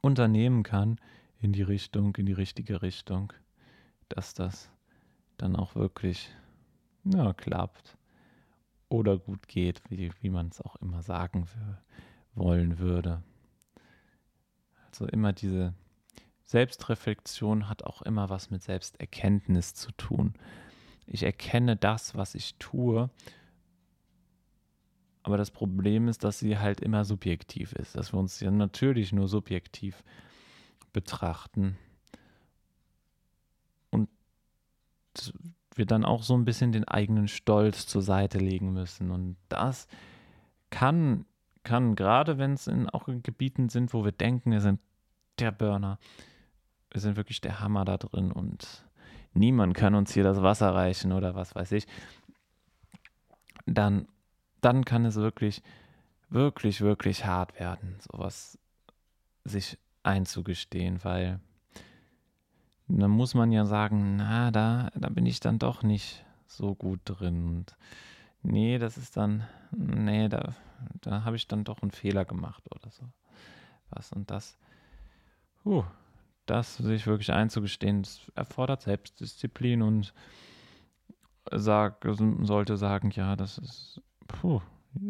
unternehmen 0.00 0.62
kann 0.62 0.98
in 1.40 1.52
die 1.52 1.62
Richtung, 1.62 2.14
in 2.16 2.26
die 2.26 2.32
richtige 2.32 2.82
Richtung 2.82 3.32
dass 4.12 4.34
das 4.34 4.70
dann 5.38 5.56
auch 5.56 5.74
wirklich 5.74 6.30
ja, 7.04 7.32
klappt 7.32 7.96
oder 8.88 9.18
gut 9.18 9.48
geht, 9.48 9.82
wie, 9.88 10.10
wie 10.20 10.30
man 10.30 10.48
es 10.48 10.60
auch 10.60 10.76
immer 10.76 11.02
sagen 11.02 11.48
wollen 12.34 12.78
würde. 12.78 13.22
Also 14.86 15.06
immer 15.06 15.32
diese 15.32 15.74
Selbstreflexion 16.44 17.68
hat 17.68 17.84
auch 17.84 18.02
immer 18.02 18.28
was 18.28 18.50
mit 18.50 18.62
Selbsterkenntnis 18.62 19.74
zu 19.74 19.90
tun. 19.92 20.34
Ich 21.06 21.22
erkenne 21.22 21.76
das, 21.76 22.14
was 22.14 22.34
ich 22.34 22.56
tue, 22.56 23.08
aber 25.22 25.36
das 25.36 25.50
Problem 25.50 26.08
ist, 26.08 26.24
dass 26.24 26.38
sie 26.38 26.58
halt 26.58 26.80
immer 26.80 27.04
subjektiv 27.04 27.72
ist, 27.72 27.96
dass 27.96 28.12
wir 28.12 28.18
uns 28.18 28.40
ja 28.40 28.50
natürlich 28.50 29.12
nur 29.12 29.28
subjektiv 29.28 30.02
betrachten 30.92 31.76
wir 35.76 35.86
dann 35.86 36.04
auch 36.04 36.22
so 36.22 36.34
ein 36.34 36.44
bisschen 36.44 36.72
den 36.72 36.86
eigenen 36.86 37.28
Stolz 37.28 37.86
zur 37.86 38.02
Seite 38.02 38.38
legen 38.38 38.72
müssen. 38.72 39.10
Und 39.10 39.36
das 39.48 39.86
kann, 40.70 41.24
kann 41.64 41.94
gerade 41.94 42.38
wenn 42.38 42.52
es 42.52 42.66
in 42.66 42.88
auch 42.88 43.08
in 43.08 43.22
Gebieten 43.22 43.68
sind, 43.68 43.94
wo 43.94 44.04
wir 44.04 44.12
denken, 44.12 44.52
wir 44.52 44.60
sind 44.60 44.80
der 45.38 45.52
Burner, 45.52 45.98
wir 46.90 47.00
sind 47.00 47.16
wirklich 47.16 47.40
der 47.40 47.60
Hammer 47.60 47.84
da 47.84 47.96
drin 47.96 48.32
und 48.32 48.84
niemand 49.32 49.74
kann 49.74 49.94
uns 49.94 50.12
hier 50.12 50.24
das 50.24 50.42
Wasser 50.42 50.74
reichen 50.74 51.12
oder 51.12 51.34
was 51.34 51.54
weiß 51.54 51.72
ich, 51.72 51.86
dann, 53.66 54.08
dann 54.62 54.84
kann 54.84 55.04
es 55.04 55.16
wirklich, 55.16 55.62
wirklich, 56.30 56.80
wirklich 56.80 57.26
hart 57.26 57.58
werden, 57.60 57.98
sowas 58.00 58.58
sich 59.44 59.78
einzugestehen, 60.02 61.04
weil 61.04 61.40
dann 62.88 63.10
muss 63.10 63.34
man 63.34 63.52
ja 63.52 63.64
sagen, 63.64 64.16
na, 64.16 64.50
da, 64.50 64.90
da 64.94 65.08
bin 65.08 65.26
ich 65.26 65.40
dann 65.40 65.58
doch 65.58 65.82
nicht 65.82 66.24
so 66.46 66.74
gut 66.74 67.00
drin. 67.04 67.46
Und 67.46 67.76
nee, 68.42 68.78
das 68.78 68.96
ist 68.96 69.16
dann, 69.16 69.46
nee, 69.70 70.28
da, 70.28 70.54
da 71.00 71.24
habe 71.24 71.36
ich 71.36 71.48
dann 71.48 71.64
doch 71.64 71.82
einen 71.82 71.90
Fehler 71.90 72.24
gemacht 72.24 72.64
oder 72.74 72.90
so. 72.90 73.04
Was 73.90 74.12
und 74.12 74.30
das, 74.30 74.58
uh, 75.64 75.84
das 76.46 76.76
sich 76.76 77.06
wirklich 77.06 77.32
einzugestehen, 77.32 78.02
das 78.02 78.20
erfordert 78.34 78.82
Selbstdisziplin 78.82 79.82
und 79.82 80.12
sag, 81.50 82.06
sollte 82.42 82.76
sagen, 82.76 83.10
ja, 83.10 83.36
das 83.36 83.58
ist, 83.58 84.00
puh, 84.40 84.60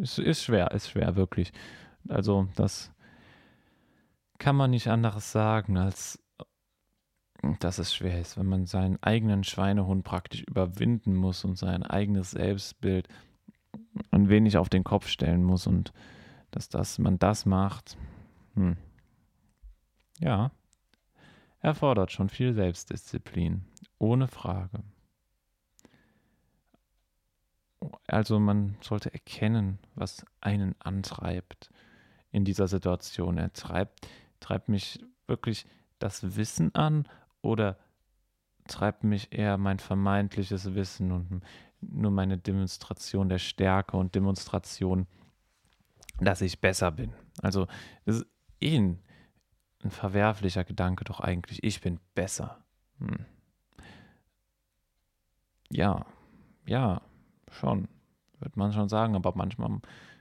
ist, 0.00 0.18
ist 0.18 0.42
schwer, 0.42 0.70
ist 0.72 0.90
schwer, 0.90 1.16
wirklich. 1.16 1.52
Also, 2.08 2.48
das 2.56 2.92
kann 4.38 4.56
man 4.56 4.70
nicht 4.70 4.88
anderes 4.88 5.32
sagen, 5.32 5.76
als 5.76 6.18
dass 7.58 7.78
es 7.78 7.94
schwer 7.94 8.20
ist, 8.20 8.36
wenn 8.36 8.46
man 8.46 8.66
seinen 8.66 9.02
eigenen 9.02 9.42
Schweinehund 9.42 10.04
praktisch 10.04 10.42
überwinden 10.42 11.16
muss 11.16 11.44
und 11.44 11.56
sein 11.56 11.82
eigenes 11.82 12.32
Selbstbild 12.32 13.08
ein 14.10 14.28
wenig 14.28 14.56
auf 14.56 14.68
den 14.68 14.84
Kopf 14.84 15.08
stellen 15.08 15.42
muss 15.42 15.66
und 15.66 15.92
dass 16.52 16.68
das, 16.68 16.98
man 16.98 17.18
das 17.18 17.46
macht, 17.46 17.96
hm. 18.54 18.76
ja, 20.20 20.52
erfordert 21.60 22.12
schon 22.12 22.28
viel 22.28 22.52
Selbstdisziplin, 22.52 23.64
ohne 23.98 24.28
Frage. 24.28 24.82
Also 28.06 28.38
man 28.38 28.76
sollte 28.80 29.12
erkennen, 29.12 29.78
was 29.94 30.24
einen 30.40 30.74
antreibt 30.80 31.70
in 32.30 32.44
dieser 32.44 32.68
Situation. 32.68 33.38
Er 33.38 33.52
treibt, 33.52 34.06
treibt 34.40 34.68
mich 34.68 35.04
wirklich 35.26 35.66
das 35.98 36.36
Wissen 36.36 36.74
an 36.74 37.08
oder 37.40 37.76
treibt 38.68 39.04
mich 39.04 39.32
eher 39.32 39.58
mein 39.58 39.78
vermeintliches 39.78 40.74
Wissen 40.74 41.12
und 41.12 41.42
nur 41.80 42.10
meine 42.10 42.38
Demonstration 42.38 43.28
der 43.28 43.38
Stärke 43.38 43.96
und 43.96 44.14
Demonstration, 44.14 45.06
dass 46.20 46.40
ich 46.40 46.60
besser 46.60 46.92
bin. 46.92 47.12
Also 47.40 47.66
das 48.04 48.16
ist 48.16 48.26
eh 48.60 48.76
ein, 48.76 48.98
ein 49.82 49.90
verwerflicher 49.90 50.64
Gedanke 50.64 51.04
doch 51.04 51.20
eigentlich. 51.20 51.62
Ich 51.64 51.80
bin 51.80 51.98
besser. 52.14 52.64
Hm. 52.98 53.26
Ja, 55.70 56.06
ja, 56.66 57.02
schon, 57.52 57.88
wird 58.40 58.56
man 58.56 58.72
schon 58.72 58.88
sagen, 58.88 59.14
aber 59.14 59.32
manchmal 59.34 59.80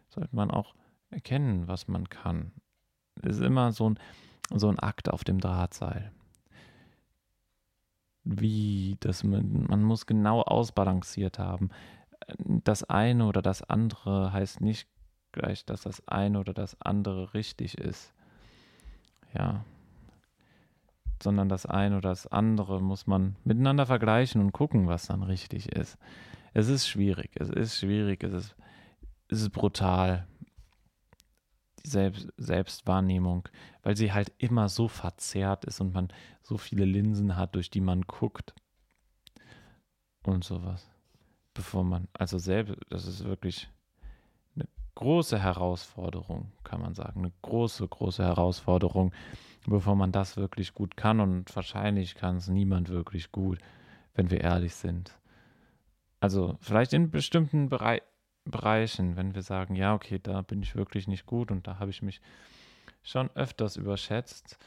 sollte 0.09 0.35
man 0.35 0.51
auch 0.51 0.75
erkennen, 1.09 1.67
was 1.67 1.87
man 1.87 2.09
kann. 2.09 2.51
Es 3.21 3.37
ist 3.37 3.43
immer 3.43 3.71
so 3.71 3.89
ein, 3.89 3.99
so 4.53 4.69
ein 4.69 4.79
Akt 4.79 5.09
auf 5.09 5.23
dem 5.23 5.39
Drahtseil. 5.39 6.11
Wie, 8.23 8.97
man, 9.23 9.65
man 9.67 9.83
muss 9.83 10.05
genau 10.05 10.41
ausbalanciert 10.41 11.39
haben. 11.39 11.69
Das 12.37 12.83
eine 12.83 13.25
oder 13.25 13.41
das 13.41 13.63
andere 13.63 14.31
heißt 14.31 14.61
nicht 14.61 14.87
gleich, 15.31 15.65
dass 15.65 15.81
das 15.81 16.07
eine 16.07 16.39
oder 16.39 16.53
das 16.53 16.79
andere 16.81 17.33
richtig 17.33 17.77
ist. 17.77 18.13
Ja. 19.33 19.65
Sondern 21.21 21.49
das 21.49 21.65
eine 21.65 21.97
oder 21.97 22.09
das 22.09 22.27
andere 22.27 22.81
muss 22.81 23.07
man 23.07 23.35
miteinander 23.43 23.85
vergleichen 23.85 24.41
und 24.41 24.51
gucken, 24.51 24.87
was 24.87 25.07
dann 25.07 25.23
richtig 25.23 25.71
ist. 25.71 25.97
Es 26.53 26.67
ist 26.67 26.87
schwierig, 26.87 27.31
es 27.35 27.49
ist 27.49 27.77
schwierig, 27.77 28.23
es 28.23 28.33
ist, 28.33 28.55
es 29.29 29.41
ist 29.41 29.51
brutal. 29.51 30.27
Die 31.83 31.89
Selbst, 31.89 32.27
Selbstwahrnehmung, 32.37 33.47
weil 33.83 33.95
sie 33.95 34.11
halt 34.11 34.31
immer 34.37 34.69
so 34.69 34.87
verzerrt 34.87 35.65
ist 35.65 35.79
und 35.81 35.93
man 35.93 36.09
so 36.43 36.57
viele 36.57 36.85
Linsen 36.85 37.37
hat, 37.37 37.55
durch 37.55 37.69
die 37.69 37.81
man 37.81 38.01
guckt. 38.01 38.53
Und 40.23 40.43
sowas. 40.43 40.87
Bevor 41.53 41.83
man, 41.83 42.07
also 42.13 42.37
selbst, 42.37 42.75
das 42.89 43.07
ist 43.07 43.23
wirklich 43.23 43.69
eine 44.55 44.67
große 44.95 45.39
Herausforderung, 45.39 46.51
kann 46.63 46.81
man 46.81 46.93
sagen. 46.93 47.21
Eine 47.21 47.33
große, 47.41 47.87
große 47.87 48.23
Herausforderung, 48.23 49.13
bevor 49.65 49.95
man 49.95 50.11
das 50.11 50.37
wirklich 50.37 50.73
gut 50.73 50.95
kann. 50.97 51.19
Und 51.19 51.55
wahrscheinlich 51.55 52.13
kann 52.15 52.37
es 52.37 52.47
niemand 52.49 52.89
wirklich 52.89 53.31
gut, 53.31 53.57
wenn 54.13 54.29
wir 54.29 54.41
ehrlich 54.41 54.75
sind. 54.75 55.17
Also 56.21 56.55
vielleicht 56.61 56.93
in 56.93 57.11
bestimmten 57.11 57.67
Berei 57.67 58.01
Bereichen, 58.43 59.17
wenn 59.17 59.35
wir 59.35 59.43
sagen, 59.43 59.75
ja, 59.75 59.93
okay, 59.93 60.19
da 60.21 60.41
bin 60.41 60.63
ich 60.63 60.75
wirklich 60.75 61.07
nicht 61.07 61.27
gut 61.27 61.51
und 61.51 61.67
da 61.67 61.77
habe 61.77 61.91
ich 61.91 62.01
mich 62.01 62.21
schon 63.03 63.29
öfters 63.35 63.75
überschätzt, 63.75 64.57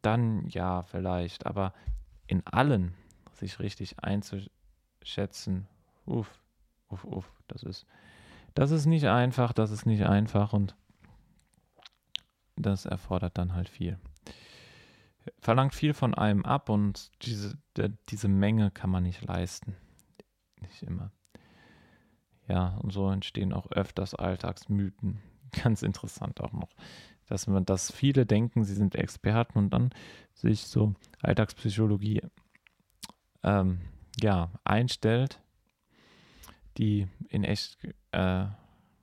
dann 0.00 0.48
ja, 0.48 0.84
vielleicht. 0.84 1.44
Aber 1.44 1.74
in 2.26 2.46
allen 2.46 2.94
sich 3.32 3.58
richtig 3.58 4.02
einzuschätzen, 4.02 5.66
uff, 6.06 6.38
uff, 6.88 7.04
uff, 7.04 7.30
das 7.46 7.62
ist, 7.62 7.86
das 8.54 8.70
ist 8.70 8.86
nicht 8.86 9.06
einfach, 9.06 9.52
das 9.52 9.70
ist 9.70 9.84
nicht 9.84 10.06
einfach 10.06 10.54
und 10.54 10.74
das 12.56 12.86
erfordert 12.86 13.36
dann 13.36 13.54
halt 13.54 13.68
viel. 13.68 13.98
Verlangt 15.40 15.74
viel 15.74 15.92
von 15.92 16.14
einem 16.14 16.44
ab 16.46 16.70
und 16.70 17.10
diese, 17.22 17.58
diese 18.08 18.28
Menge 18.28 18.70
kann 18.70 18.88
man 18.88 19.02
nicht 19.02 19.22
leisten 19.24 19.76
nicht 20.64 20.82
immer. 20.82 21.10
Ja, 22.48 22.76
und 22.82 22.92
so 22.92 23.08
entstehen 23.10 23.52
auch 23.52 23.70
öfters 23.70 24.14
Alltagsmythen. 24.14 25.20
Ganz 25.62 25.82
interessant 25.82 26.40
auch 26.40 26.52
noch, 26.52 26.70
dass 27.26 27.46
man, 27.46 27.64
dass 27.64 27.92
viele 27.92 28.26
denken, 28.26 28.64
sie 28.64 28.74
sind 28.74 28.94
Experten 28.94 29.58
und 29.58 29.70
dann 29.70 29.90
sich 30.32 30.62
so 30.62 30.94
Alltagspsychologie 31.22 32.22
ähm, 33.42 33.80
ja, 34.20 34.50
einstellt, 34.64 35.40
die 36.76 37.06
in 37.28 37.44
echt 37.44 37.78
äh, 38.12 38.46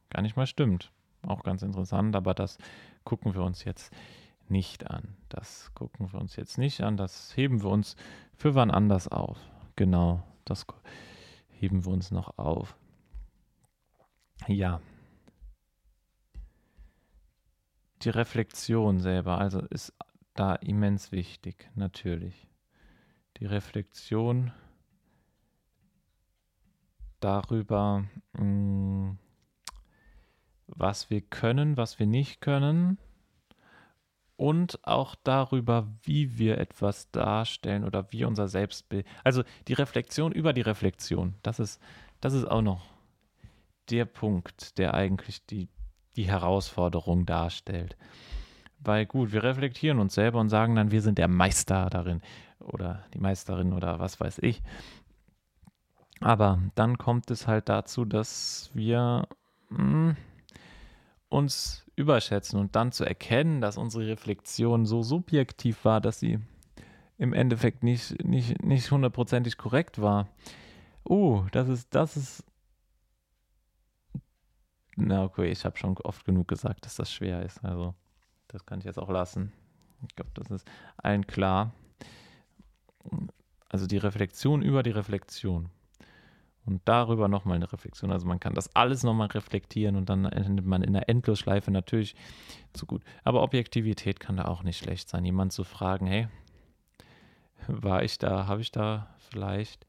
gar 0.10 0.22
nicht 0.22 0.36
mal 0.36 0.48
stimmt. 0.48 0.92
Auch 1.24 1.44
ganz 1.44 1.62
interessant, 1.62 2.16
aber 2.16 2.34
das 2.34 2.58
gucken 3.04 3.34
wir 3.34 3.44
uns 3.44 3.64
jetzt 3.64 3.94
nicht 4.50 4.90
an. 4.90 5.16
Das 5.30 5.72
gucken 5.74 6.12
wir 6.12 6.20
uns 6.20 6.36
jetzt 6.36 6.58
nicht 6.58 6.82
an. 6.82 6.98
Das 6.98 7.36
heben 7.38 7.64
wir 7.64 7.70
uns 7.70 7.96
für 8.36 8.56
wann 8.56 8.72
anders 8.72 9.08
auf. 9.08 9.38
Genau, 9.76 10.24
das 10.46 10.66
heben 11.62 11.86
wir 11.86 11.92
uns 11.92 12.10
noch 12.10 12.40
auf. 12.40 12.76
Ja. 14.48 14.82
Die 18.02 18.10
Reflexion 18.10 19.00
selber, 19.00 19.38
also 19.38 19.60
ist 19.60 19.94
da 20.34 20.56
immens 20.56 21.12
wichtig, 21.12 21.70
natürlich. 21.76 22.48
Die 23.38 23.46
Reflexion 23.46 24.52
darüber, 27.20 28.06
mm, 28.34 29.12
was 30.66 31.12
wir 31.12 31.22
können, 31.22 31.78
was 31.78 32.00
wir 32.00 32.08
nicht 32.08 32.42
können 32.42 32.98
und 34.42 34.80
auch 34.88 35.14
darüber, 35.24 35.86
wie 36.02 36.40
wir 36.40 36.58
etwas 36.58 37.12
darstellen 37.12 37.84
oder 37.84 38.12
wie 38.12 38.26
unser 38.26 38.48
Selbstbild. 38.48 39.06
Also 39.24 39.44
die 39.68 39.74
Reflexion 39.74 40.32
über 40.32 40.52
die 40.52 40.62
Reflexion, 40.62 41.36
das 41.44 41.60
ist, 41.60 41.80
das 42.22 42.34
ist 42.34 42.46
auch 42.46 42.64
noch 42.64 42.82
der 43.92 44.06
Punkt, 44.06 44.80
der 44.80 44.96
eigentlich 44.96 45.46
die, 45.46 45.70
die 46.16 46.24
Herausforderung 46.24 47.28
darstellt. 47.28 47.96
Weil 48.80 49.06
gut, 49.06 49.32
wir 49.32 49.44
reflektieren 49.44 50.00
uns 50.00 50.16
selber 50.16 50.40
und 50.40 50.50
sagen 50.50 50.76
dann, 50.76 50.90
wir 50.90 51.04
sind 51.04 51.20
der 51.20 51.28
Meister 51.28 51.92
darin 51.92 52.24
oder 52.58 53.04
die 53.14 53.20
Meisterin 53.20 53.74
oder 53.74 54.00
was 54.00 54.20
weiß 54.20 54.40
ich. 54.40 54.64
Aber 56.20 56.60
dann 56.74 56.98
kommt 56.98 57.30
es 57.30 57.46
halt 57.46 57.70
dazu, 57.70 58.06
dass 58.06 58.72
wir 58.74 59.28
mh, 59.70 59.78
hm, 59.78 60.18
uns 61.32 61.86
überschätzen 61.96 62.60
und 62.60 62.76
dann 62.76 62.92
zu 62.92 63.06
erkennen, 63.06 63.62
dass 63.62 63.78
unsere 63.78 64.08
Reflexion 64.08 64.86
so 64.86 65.02
subjektiv 65.02 65.86
war, 65.86 66.02
dass 66.02 66.20
sie 66.20 66.40
im 67.18 67.34
Endeffekt 67.34 67.84
nicht, 67.84 68.24
nicht, 68.24 68.62
nicht 68.64 68.92
hundertprozentig 68.92 69.58
korrekt 69.58 70.02
war. 70.02 70.28
Uh, 71.08 71.46
das 71.52 71.70
ist, 71.70 71.94
das 71.96 72.18
ist. 72.18 72.44
Na, 74.98 75.24
okay, 75.24 75.50
ich 75.50 75.64
habe 75.64 75.78
schon 75.78 75.98
oft 76.00 76.26
genug 76.26 76.48
gesagt, 76.48 76.86
dass 76.86 76.96
das 76.96 77.12
schwer 77.12 77.44
ist. 77.44 77.64
Also, 77.64 77.96
das 78.48 78.66
kann 78.66 78.80
ich 78.80 78.86
jetzt 78.86 79.00
auch 79.00 79.10
lassen. 79.10 79.54
Ich 80.08 80.16
glaube, 80.16 80.32
das 80.34 80.50
ist 80.52 80.68
allen 80.98 81.26
klar. 81.26 81.74
Also 83.70 83.88
die 83.88 83.98
Reflexion 83.98 84.62
über 84.62 84.84
die 84.84 84.92
Reflexion. 84.92 85.70
Und 86.66 86.82
darüber 86.86 87.28
nochmal 87.28 87.56
eine 87.56 87.72
Reflexion. 87.72 88.12
Also 88.12 88.28
man 88.28 88.40
kann 88.40 88.54
das 88.54 88.76
alles 88.76 89.04
nochmal 89.04 89.28
reflektieren 89.28 89.96
und 89.96 90.10
dann 90.10 90.26
endet 90.26 90.66
man 90.66 90.84
in 90.84 90.94
der 90.94 91.10
Endlosschleife 91.10 91.72
natürlich 91.72 92.16
zu 92.74 92.86
gut. 92.86 93.04
Aber 93.24 93.42
Objektivität 93.42 94.20
kann 94.20 94.38
da 94.38 94.46
auch 94.46 94.62
nicht 94.62 94.78
schlecht 94.78 95.10
sein. 95.10 95.26
Jemand 95.26 95.54
zu 95.54 95.64
fragen, 95.64 96.06
hey, 96.06 96.28
war 97.68 98.04
ich 98.04 98.18
da, 98.20 98.48
habe 98.48 98.62
ich 98.62 98.72
da 98.72 99.16
vielleicht 99.18 99.88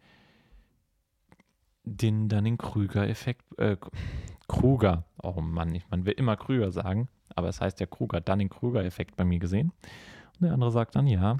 den 1.84 2.28
Dunning-Krüger-Effekt, 2.28 3.58
äh, 3.58 3.76
Kruger, 4.48 5.04
oh 5.22 5.40
Mann, 5.40 5.74
ich, 5.74 5.88
man 5.90 6.04
will 6.04 6.12
immer 6.14 6.36
Krüger 6.36 6.70
sagen, 6.70 7.08
aber 7.34 7.48
es 7.48 7.60
heißt 7.60 7.80
ja 7.80 7.86
Kruger, 7.86 8.20
Dunning-Krüger-Effekt 8.20 9.16
bei 9.16 9.24
mir 9.24 9.38
gesehen. 9.38 9.72
Und 10.34 10.42
der 10.42 10.52
andere 10.52 10.70
sagt 10.70 10.94
dann, 10.94 11.06
ja, 11.06 11.38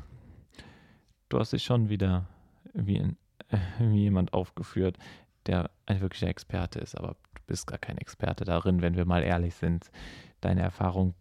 du 1.29 1.39
hast 1.39 1.53
dich 1.53 1.63
schon 1.63 1.89
wieder 1.89 2.27
wie, 2.75 2.97
in, 2.97 3.17
jemand 3.81 4.33
aufgeführt, 4.33 4.99
der 5.47 5.71
ein 5.87 6.01
wirklicher 6.01 6.29
Experte 6.29 6.79
ist, 6.79 6.97
aber 6.97 7.17
du 7.35 7.43
bist 7.47 7.67
gar 7.67 7.79
kein 7.79 7.99
Experte 7.99 8.45
darin, 8.45 8.83
wenn 8.83 8.97
wir 8.97 9.05
mal 9.05 9.23
ehrlich 9.23 9.55
sind. 9.55 9.91
Deine 10.41 10.63
Erfahrungen 10.63 11.15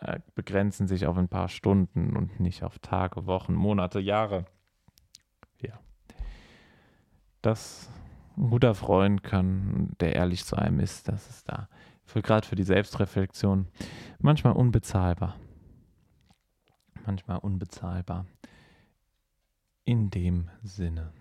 äh, 0.00 0.20
begrenzen 0.34 0.86
sich 0.86 1.06
auf 1.06 1.16
ein 1.16 1.28
paar 1.28 1.48
Stunden 1.48 2.16
und 2.16 2.40
nicht 2.40 2.62
auf 2.62 2.78
Tage, 2.78 3.26
Wochen, 3.26 3.54
Monate, 3.54 4.00
Jahre. 4.00 4.46
Ja. 5.60 5.78
Das 7.42 7.90
ein 8.36 8.50
guter 8.50 8.74
Freund 8.74 9.22
kann, 9.22 9.96
der 10.00 10.14
ehrlich 10.14 10.44
zu 10.44 10.56
einem 10.56 10.80
ist, 10.80 11.08
das 11.08 11.28
ist 11.28 11.48
da. 11.48 11.68
Für, 12.04 12.22
Gerade 12.22 12.46
für 12.46 12.54
die 12.54 12.62
Selbstreflexion 12.62 13.66
manchmal 14.18 14.52
unbezahlbar. 14.52 15.36
Manchmal 17.04 17.38
unbezahlbar. 17.38 18.26
In 19.86 20.10
dem 20.10 20.50
Sinne. 20.64 21.12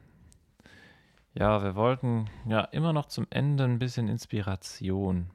Ja, 1.36 1.62
wir 1.62 1.76
wollten 1.76 2.32
ja 2.48 2.62
immer 2.62 2.94
noch 2.94 3.06
zum 3.06 3.28
Ende 3.30 3.64
ein 3.64 3.78
bisschen 3.78 4.08
Inspiration 4.08 5.30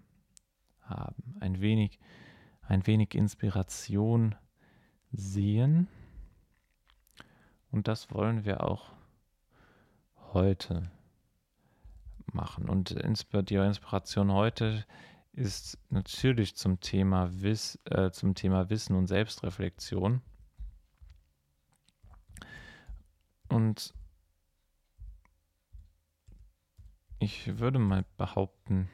haben. 0.80 1.36
Ein 1.38 1.60
wenig, 1.60 2.00
ein 2.62 2.84
wenig 2.88 3.14
Inspiration 3.14 4.34
sehen. 5.12 5.86
Und 7.70 7.86
das 7.86 8.12
wollen 8.12 8.44
wir 8.44 8.64
auch 8.64 8.90
heute 10.32 10.90
machen. 12.32 12.68
Und 12.68 12.90
die 12.90 13.58
Inspiration 13.60 14.32
heute 14.32 14.84
ist 15.34 15.78
natürlich 15.88 16.56
zum 16.56 16.80
Thema, 16.80 17.30
Wiss, 17.42 17.78
äh, 17.84 18.10
zum 18.10 18.34
Thema 18.34 18.70
Wissen 18.70 18.96
und 18.96 19.06
Selbstreflexion. 19.06 20.20
Und 23.50 23.92
ich 27.18 27.58
würde 27.58 27.80
mal 27.80 28.04
behaupten, 28.16 28.88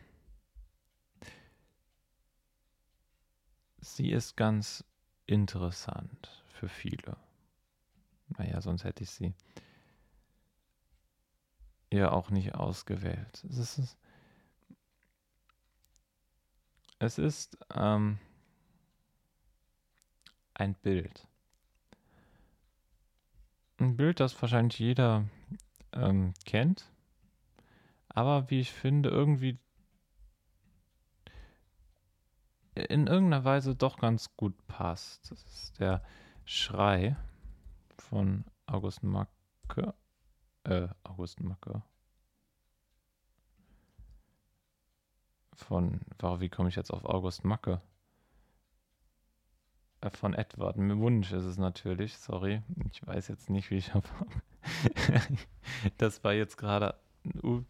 sie 3.80 4.10
ist 4.10 4.34
ganz 4.36 4.82
interessant 5.26 6.42
für 6.48 6.70
viele. 6.70 7.18
Naja, 8.28 8.62
sonst 8.62 8.84
hätte 8.84 9.04
ich 9.04 9.10
sie 9.10 9.34
ja 11.92 12.10
auch 12.10 12.30
nicht 12.30 12.54
ausgewählt. 12.54 13.44
Es 13.50 13.78
ist, 13.78 13.98
es 16.98 17.18
ist 17.18 17.58
ähm, 17.74 18.18
ein 20.54 20.74
Bild. 20.76 21.28
Ein 23.78 23.96
Bild, 23.96 24.20
das 24.20 24.40
wahrscheinlich 24.40 24.78
jeder 24.78 25.24
ähm, 25.92 26.32
kennt, 26.46 26.90
aber 28.08 28.50
wie 28.50 28.60
ich 28.60 28.72
finde, 28.72 29.10
irgendwie 29.10 29.58
in 32.74 33.06
irgendeiner 33.06 33.44
Weise 33.44 33.74
doch 33.74 33.98
ganz 33.98 34.36
gut 34.36 34.54
passt. 34.66 35.30
Das 35.30 35.42
ist 35.44 35.78
der 35.78 36.02
Schrei 36.44 37.16
von 37.98 38.44
August 38.66 39.02
Macke. 39.02 39.94
Äh, 40.64 40.88
August 41.04 41.40
Macke. 41.40 41.82
Von, 45.54 46.00
wie 46.38 46.48
komme 46.48 46.68
ich 46.68 46.76
jetzt 46.76 46.90
auf 46.90 47.04
August 47.04 47.44
Macke? 47.44 47.80
Von 50.14 50.34
Edward 50.34 50.76
Wunsch 50.78 51.32
ist 51.32 51.44
es 51.44 51.58
natürlich, 51.58 52.16
sorry. 52.18 52.62
Ich 52.92 53.06
weiß 53.06 53.28
jetzt 53.28 53.50
nicht, 53.50 53.70
wie 53.70 53.76
ich 53.76 53.94
auf. 53.94 54.04
das 55.98 56.22
war 56.22 56.32
jetzt 56.32 56.56
gerade. 56.56 56.94
Uh, 57.42 57.62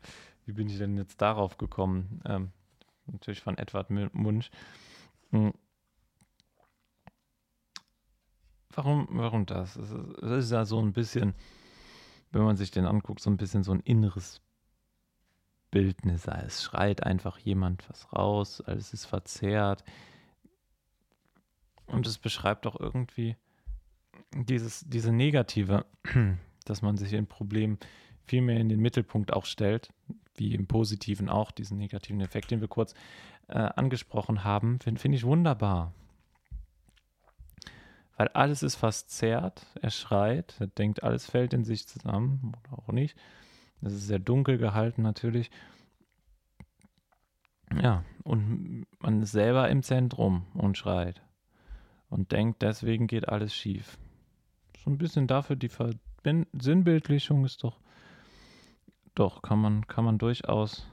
wie 0.44 0.52
bin 0.52 0.68
ich 0.68 0.78
denn 0.78 0.96
jetzt 0.96 1.20
darauf 1.20 1.56
gekommen? 1.56 2.20
Ähm, 2.26 2.50
natürlich 3.06 3.40
von 3.40 3.56
Edward 3.58 3.88
Wunsch. 3.90 4.50
Hm. 5.30 5.52
Warum, 8.74 9.08
warum 9.10 9.46
das? 9.46 9.76
Es 9.76 9.90
ist, 9.90 10.18
es 10.22 10.44
ist 10.44 10.52
ja 10.52 10.64
so 10.64 10.78
ein 10.78 10.92
bisschen 10.92 11.34
wenn 12.36 12.44
man 12.44 12.56
sich 12.56 12.70
den 12.70 12.86
anguckt, 12.86 13.20
so 13.20 13.30
ein 13.30 13.36
bisschen 13.36 13.62
so 13.62 13.72
ein 13.72 13.80
inneres 13.80 14.42
Bildnis. 15.70 16.26
Es 16.26 16.62
schreit 16.62 17.02
einfach 17.02 17.38
jemand 17.38 17.88
was 17.88 18.12
raus, 18.12 18.60
alles 18.60 18.92
ist 18.92 19.06
verzerrt. 19.06 19.84
Und 21.86 22.06
es 22.06 22.18
beschreibt 22.18 22.66
auch 22.66 22.78
irgendwie 22.78 23.36
dieses, 24.34 24.84
diese 24.88 25.12
Negative, 25.12 25.86
dass 26.64 26.82
man 26.82 26.96
sich 26.96 27.14
ein 27.14 27.26
Problem 27.26 27.78
viel 28.24 28.42
mehr 28.42 28.58
in 28.58 28.68
den 28.68 28.80
Mittelpunkt 28.80 29.32
auch 29.32 29.44
stellt, 29.44 29.90
wie 30.34 30.54
im 30.54 30.66
Positiven 30.66 31.28
auch, 31.28 31.50
diesen 31.50 31.78
negativen 31.78 32.20
Effekt, 32.20 32.50
den 32.50 32.60
wir 32.60 32.68
kurz 32.68 32.94
äh, 33.48 33.58
angesprochen 33.58 34.42
haben, 34.44 34.80
finde 34.80 35.00
find 35.00 35.14
ich 35.14 35.24
wunderbar 35.24 35.92
weil 38.16 38.28
alles 38.28 38.62
ist 38.62 38.76
fast 38.76 39.10
zerrt. 39.10 39.66
Er 39.80 39.90
schreit, 39.90 40.56
er 40.58 40.66
denkt, 40.66 41.02
alles 41.02 41.26
fällt 41.26 41.52
in 41.52 41.64
sich 41.64 41.86
zusammen 41.86 42.52
oder 42.64 42.78
auch 42.78 42.88
nicht. 42.88 43.16
Es 43.82 43.92
ist 43.92 44.06
sehr 44.06 44.18
dunkel 44.18 44.58
gehalten 44.58 45.02
natürlich. 45.02 45.50
Ja, 47.80 48.04
und 48.24 48.86
man 49.00 49.22
ist 49.22 49.32
selber 49.32 49.68
im 49.68 49.82
Zentrum 49.82 50.46
und 50.54 50.78
schreit 50.78 51.20
und 52.08 52.32
denkt, 52.32 52.62
deswegen 52.62 53.06
geht 53.06 53.28
alles 53.28 53.54
schief. 53.54 53.98
So 54.84 54.90
ein 54.90 54.98
bisschen 54.98 55.26
dafür 55.26 55.56
die 55.56 55.68
Ver 55.68 55.90
Sinnbildlichung 56.52 57.44
ist 57.44 57.62
doch, 57.62 57.78
doch 59.14 59.42
kann 59.42 59.60
man 59.60 59.86
kann 59.86 60.04
man 60.04 60.18
durchaus 60.18 60.88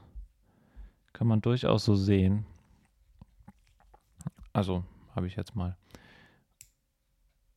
kann 1.12 1.26
man 1.26 1.40
durchaus 1.40 1.84
so 1.84 1.96
sehen. 1.96 2.46
Also 4.52 4.84
habe 5.14 5.26
ich 5.26 5.34
jetzt 5.34 5.56
mal 5.56 5.76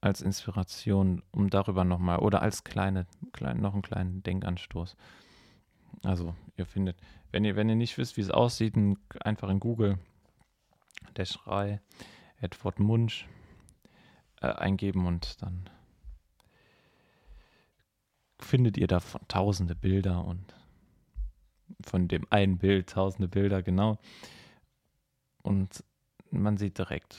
als 0.02 0.22
Inspiration, 0.22 1.24
um 1.32 1.50
darüber 1.50 1.84
nochmal 1.84 2.20
oder 2.20 2.42
als 2.42 2.64
kleine, 2.64 3.08
klein, 3.34 3.60
noch 3.60 3.74
einen 3.74 3.82
kleinen 3.82 4.24
Denkanstoß. 4.24 4.96
Also 6.04 6.36
ihr 6.56 6.66
findet, 6.66 6.98
wenn 7.32 7.44
ihr, 7.44 7.56
wenn 7.56 7.70
ihr 7.70 7.76
nicht 7.76 7.98
wisst, 7.98 8.18
wie 8.18 8.22
es 8.22 8.32
aussieht, 8.32 8.76
einfach 9.20 9.50
in 9.50 9.60
Google 9.60 10.00
der 11.16 11.26
Schrei 11.26 11.82
Edward 12.40 12.80
Munch 12.80 13.28
äh, 14.42 14.48
eingeben 14.48 15.06
und 15.06 15.42
dann 15.42 15.70
findet 18.40 18.78
ihr 18.78 18.88
da 18.88 19.00
tausende 19.28 19.76
Bilder 19.76 20.24
und 20.24 20.56
von 21.82 22.08
dem 22.08 22.26
einen 22.30 22.58
Bild 22.58 22.90
tausende 22.90 23.28
Bilder, 23.28 23.62
genau. 23.62 23.98
Und 25.42 25.84
man 26.32 26.58
sieht 26.58 26.78
direkt, 26.78 27.18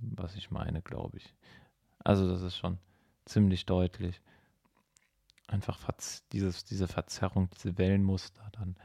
was 0.00 0.36
ich 0.36 0.50
meine, 0.50 0.82
glaube 0.82 1.18
ich. 1.18 1.34
Also 1.98 2.28
das 2.28 2.42
ist 2.42 2.56
schon 2.56 2.78
ziemlich 3.24 3.66
deutlich. 3.66 4.20
Einfach 5.46 5.80
dieses, 6.32 6.64
diese 6.64 6.88
Verzerrung, 6.88 7.48
diese 7.50 7.78
Wellenmuster, 7.78 8.50
dann 8.52 8.76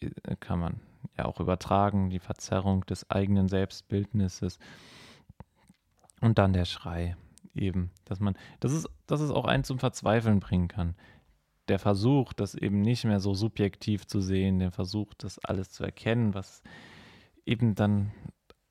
äh, 0.00 0.36
kann 0.36 0.58
man 0.58 0.80
ja 1.16 1.24
auch 1.24 1.40
übertragen, 1.40 2.10
die 2.10 2.18
Verzerrung 2.18 2.84
des 2.86 3.10
eigenen 3.10 3.48
Selbstbildnisses 3.48 4.58
und 6.20 6.38
dann 6.38 6.52
der 6.52 6.64
Schrei 6.64 7.16
eben, 7.54 7.90
dass 8.04 8.20
man, 8.20 8.36
das 8.60 8.72
ist, 8.72 8.88
dass 9.06 9.20
es 9.20 9.30
auch 9.30 9.44
einen 9.44 9.64
zum 9.64 9.78
Verzweifeln 9.78 10.40
bringen 10.40 10.68
kann. 10.68 10.94
Der 11.68 11.78
Versuch, 11.78 12.32
das 12.32 12.54
eben 12.54 12.80
nicht 12.80 13.04
mehr 13.04 13.20
so 13.20 13.34
subjektiv 13.34 14.06
zu 14.06 14.20
sehen, 14.20 14.58
der 14.58 14.72
Versuch, 14.72 15.14
das 15.14 15.38
alles 15.38 15.70
zu 15.70 15.84
erkennen, 15.84 16.34
was 16.34 16.62
eben 17.44 17.74
dann 17.74 18.12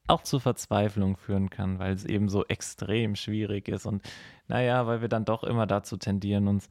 auch 0.08 0.24
zur 0.24 0.42
Verzweiflung 0.42 1.18
führen 1.18 1.50
kann, 1.50 1.80
weil 1.80 1.94
es 1.94 2.04
eben 2.04 2.30
so 2.30 2.46
extrem 2.46 3.16
schwierig 3.16 3.68
ist 3.68 3.86
und 3.86 4.02
naja, 4.48 4.88
weil 4.88 5.02
wir 5.02 5.08
dann 5.08 5.26
doch 5.26 5.44
immer 5.44 5.68
dazu 5.68 5.98
tendieren, 5.98 6.48
uns 6.48 6.68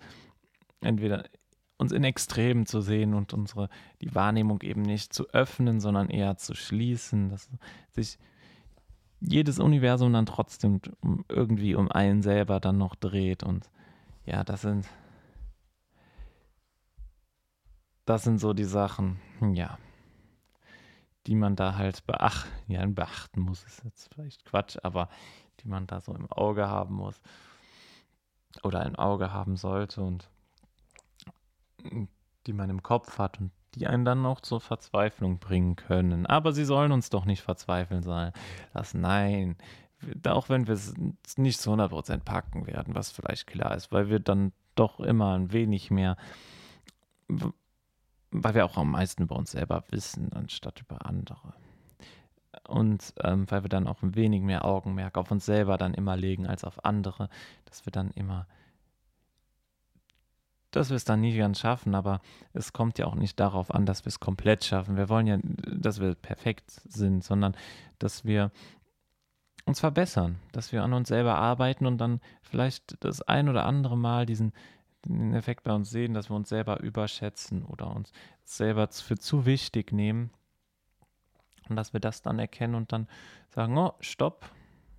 entweder 0.80 1.24
uns 1.76 1.92
in 1.92 2.02
Extremen 2.02 2.66
zu 2.66 2.80
sehen 2.80 3.14
und 3.14 3.32
unsere 3.32 3.68
die 4.02 4.14
Wahrnehmung 4.14 4.62
eben 4.62 4.82
nicht 4.82 5.12
zu 5.12 5.28
öffnen, 5.30 5.80
sondern 5.80 6.10
eher 6.10 6.36
zu 6.36 6.54
schließen, 6.54 7.28
dass 7.28 7.48
sich 7.92 8.18
jedes 9.20 9.58
Universum 9.58 10.12
dann 10.12 10.26
trotzdem 10.26 10.80
irgendwie 11.28 11.74
um 11.74 11.90
einen 11.90 12.22
selber 12.22 12.60
dann 12.60 12.78
noch 12.78 12.94
dreht 12.94 13.42
und 13.42 13.70
ja, 14.24 14.44
das 14.44 14.62
sind 14.62 14.86
das 18.04 18.24
sind 18.24 18.38
so 18.38 18.54
die 18.54 18.64
Sachen, 18.64 19.20
ja 19.52 19.78
die 21.28 21.34
man 21.34 21.56
da 21.56 21.76
halt 21.76 22.06
beach 22.06 22.46
ja, 22.68 22.84
beachten 22.86 23.42
muss, 23.42 23.62
ist 23.64 23.84
jetzt 23.84 24.08
vielleicht 24.12 24.46
Quatsch, 24.46 24.78
aber 24.82 25.10
die 25.60 25.68
man 25.68 25.86
da 25.86 26.00
so 26.00 26.14
im 26.14 26.32
Auge 26.32 26.68
haben 26.68 26.94
muss 26.94 27.20
oder 28.62 28.80
ein 28.80 28.96
Auge 28.96 29.30
haben 29.30 29.56
sollte 29.56 30.00
und 30.00 30.30
die 32.46 32.52
man 32.54 32.70
im 32.70 32.82
Kopf 32.82 33.18
hat 33.18 33.38
und 33.40 33.52
die 33.74 33.86
einen 33.86 34.04
dann 34.04 34.22
noch 34.22 34.40
zur 34.40 34.60
Verzweiflung 34.60 35.38
bringen 35.38 35.76
können. 35.76 36.26
Aber 36.26 36.52
sie 36.52 36.64
sollen 36.64 36.92
uns 36.92 37.10
doch 37.10 37.24
nicht 37.24 37.42
verzweifeln 37.42 38.02
sein 38.02 38.32
lassen. 38.72 39.00
Nein, 39.00 39.56
auch 40.26 40.48
wenn 40.48 40.66
wir 40.66 40.74
es 40.74 40.94
nicht 41.36 41.60
zu 41.60 41.72
100% 41.72 42.18
packen 42.20 42.66
werden, 42.66 42.94
was 42.94 43.10
vielleicht 43.10 43.46
klar 43.46 43.74
ist, 43.76 43.92
weil 43.92 44.08
wir 44.08 44.20
dann 44.20 44.52
doch 44.74 45.00
immer 45.00 45.34
ein 45.34 45.52
wenig 45.52 45.90
mehr 45.90 46.16
weil 48.30 48.54
wir 48.54 48.64
auch 48.64 48.76
am 48.76 48.90
meisten 48.90 49.22
über 49.22 49.36
uns 49.36 49.52
selber 49.52 49.84
wissen, 49.90 50.32
anstatt 50.32 50.80
über 50.80 51.06
andere. 51.06 51.54
Und 52.66 53.14
ähm, 53.22 53.50
weil 53.50 53.64
wir 53.64 53.68
dann 53.68 53.86
auch 53.86 54.02
ein 54.02 54.14
wenig 54.14 54.42
mehr 54.42 54.64
Augenmerk 54.64 55.16
auf 55.16 55.30
uns 55.30 55.46
selber 55.46 55.78
dann 55.78 55.94
immer 55.94 56.16
legen 56.16 56.46
als 56.46 56.64
auf 56.64 56.84
andere, 56.84 57.28
dass 57.66 57.86
wir 57.86 57.92
dann 57.92 58.10
immer, 58.10 58.46
dass 60.70 60.90
wir 60.90 60.96
es 60.96 61.04
dann 61.04 61.20
nie 61.20 61.36
ganz 61.36 61.60
schaffen, 61.60 61.94
aber 61.94 62.20
es 62.52 62.72
kommt 62.72 62.98
ja 62.98 63.06
auch 63.06 63.14
nicht 63.14 63.40
darauf 63.40 63.72
an, 63.74 63.86
dass 63.86 64.04
wir 64.04 64.08
es 64.08 64.20
komplett 64.20 64.64
schaffen. 64.64 64.96
Wir 64.96 65.08
wollen 65.08 65.26
ja, 65.26 65.38
dass 65.42 66.00
wir 66.00 66.14
perfekt 66.14 66.70
sind, 66.70 67.24
sondern 67.24 67.56
dass 67.98 68.24
wir 68.24 68.50
uns 69.64 69.80
verbessern, 69.80 70.38
dass 70.52 70.72
wir 70.72 70.82
an 70.82 70.92
uns 70.92 71.08
selber 71.08 71.36
arbeiten 71.36 71.86
und 71.86 71.98
dann 71.98 72.20
vielleicht 72.42 73.02
das 73.04 73.22
ein 73.22 73.48
oder 73.48 73.66
andere 73.66 73.96
Mal 73.96 74.26
diesen 74.26 74.52
Effekt 75.32 75.62
bei 75.62 75.72
uns 75.72 75.90
sehen, 75.90 76.14
dass 76.14 76.30
wir 76.30 76.36
uns 76.36 76.48
selber 76.48 76.80
überschätzen 76.80 77.64
oder 77.64 77.94
uns 77.94 78.12
selber 78.44 78.88
für 78.88 79.16
zu 79.16 79.46
wichtig 79.46 79.92
nehmen 79.92 80.30
und 81.68 81.76
dass 81.76 81.92
wir 81.92 82.00
das 82.00 82.22
dann 82.22 82.38
erkennen 82.38 82.74
und 82.74 82.92
dann 82.92 83.08
sagen, 83.50 83.76
oh, 83.76 83.92
stopp, 84.00 84.50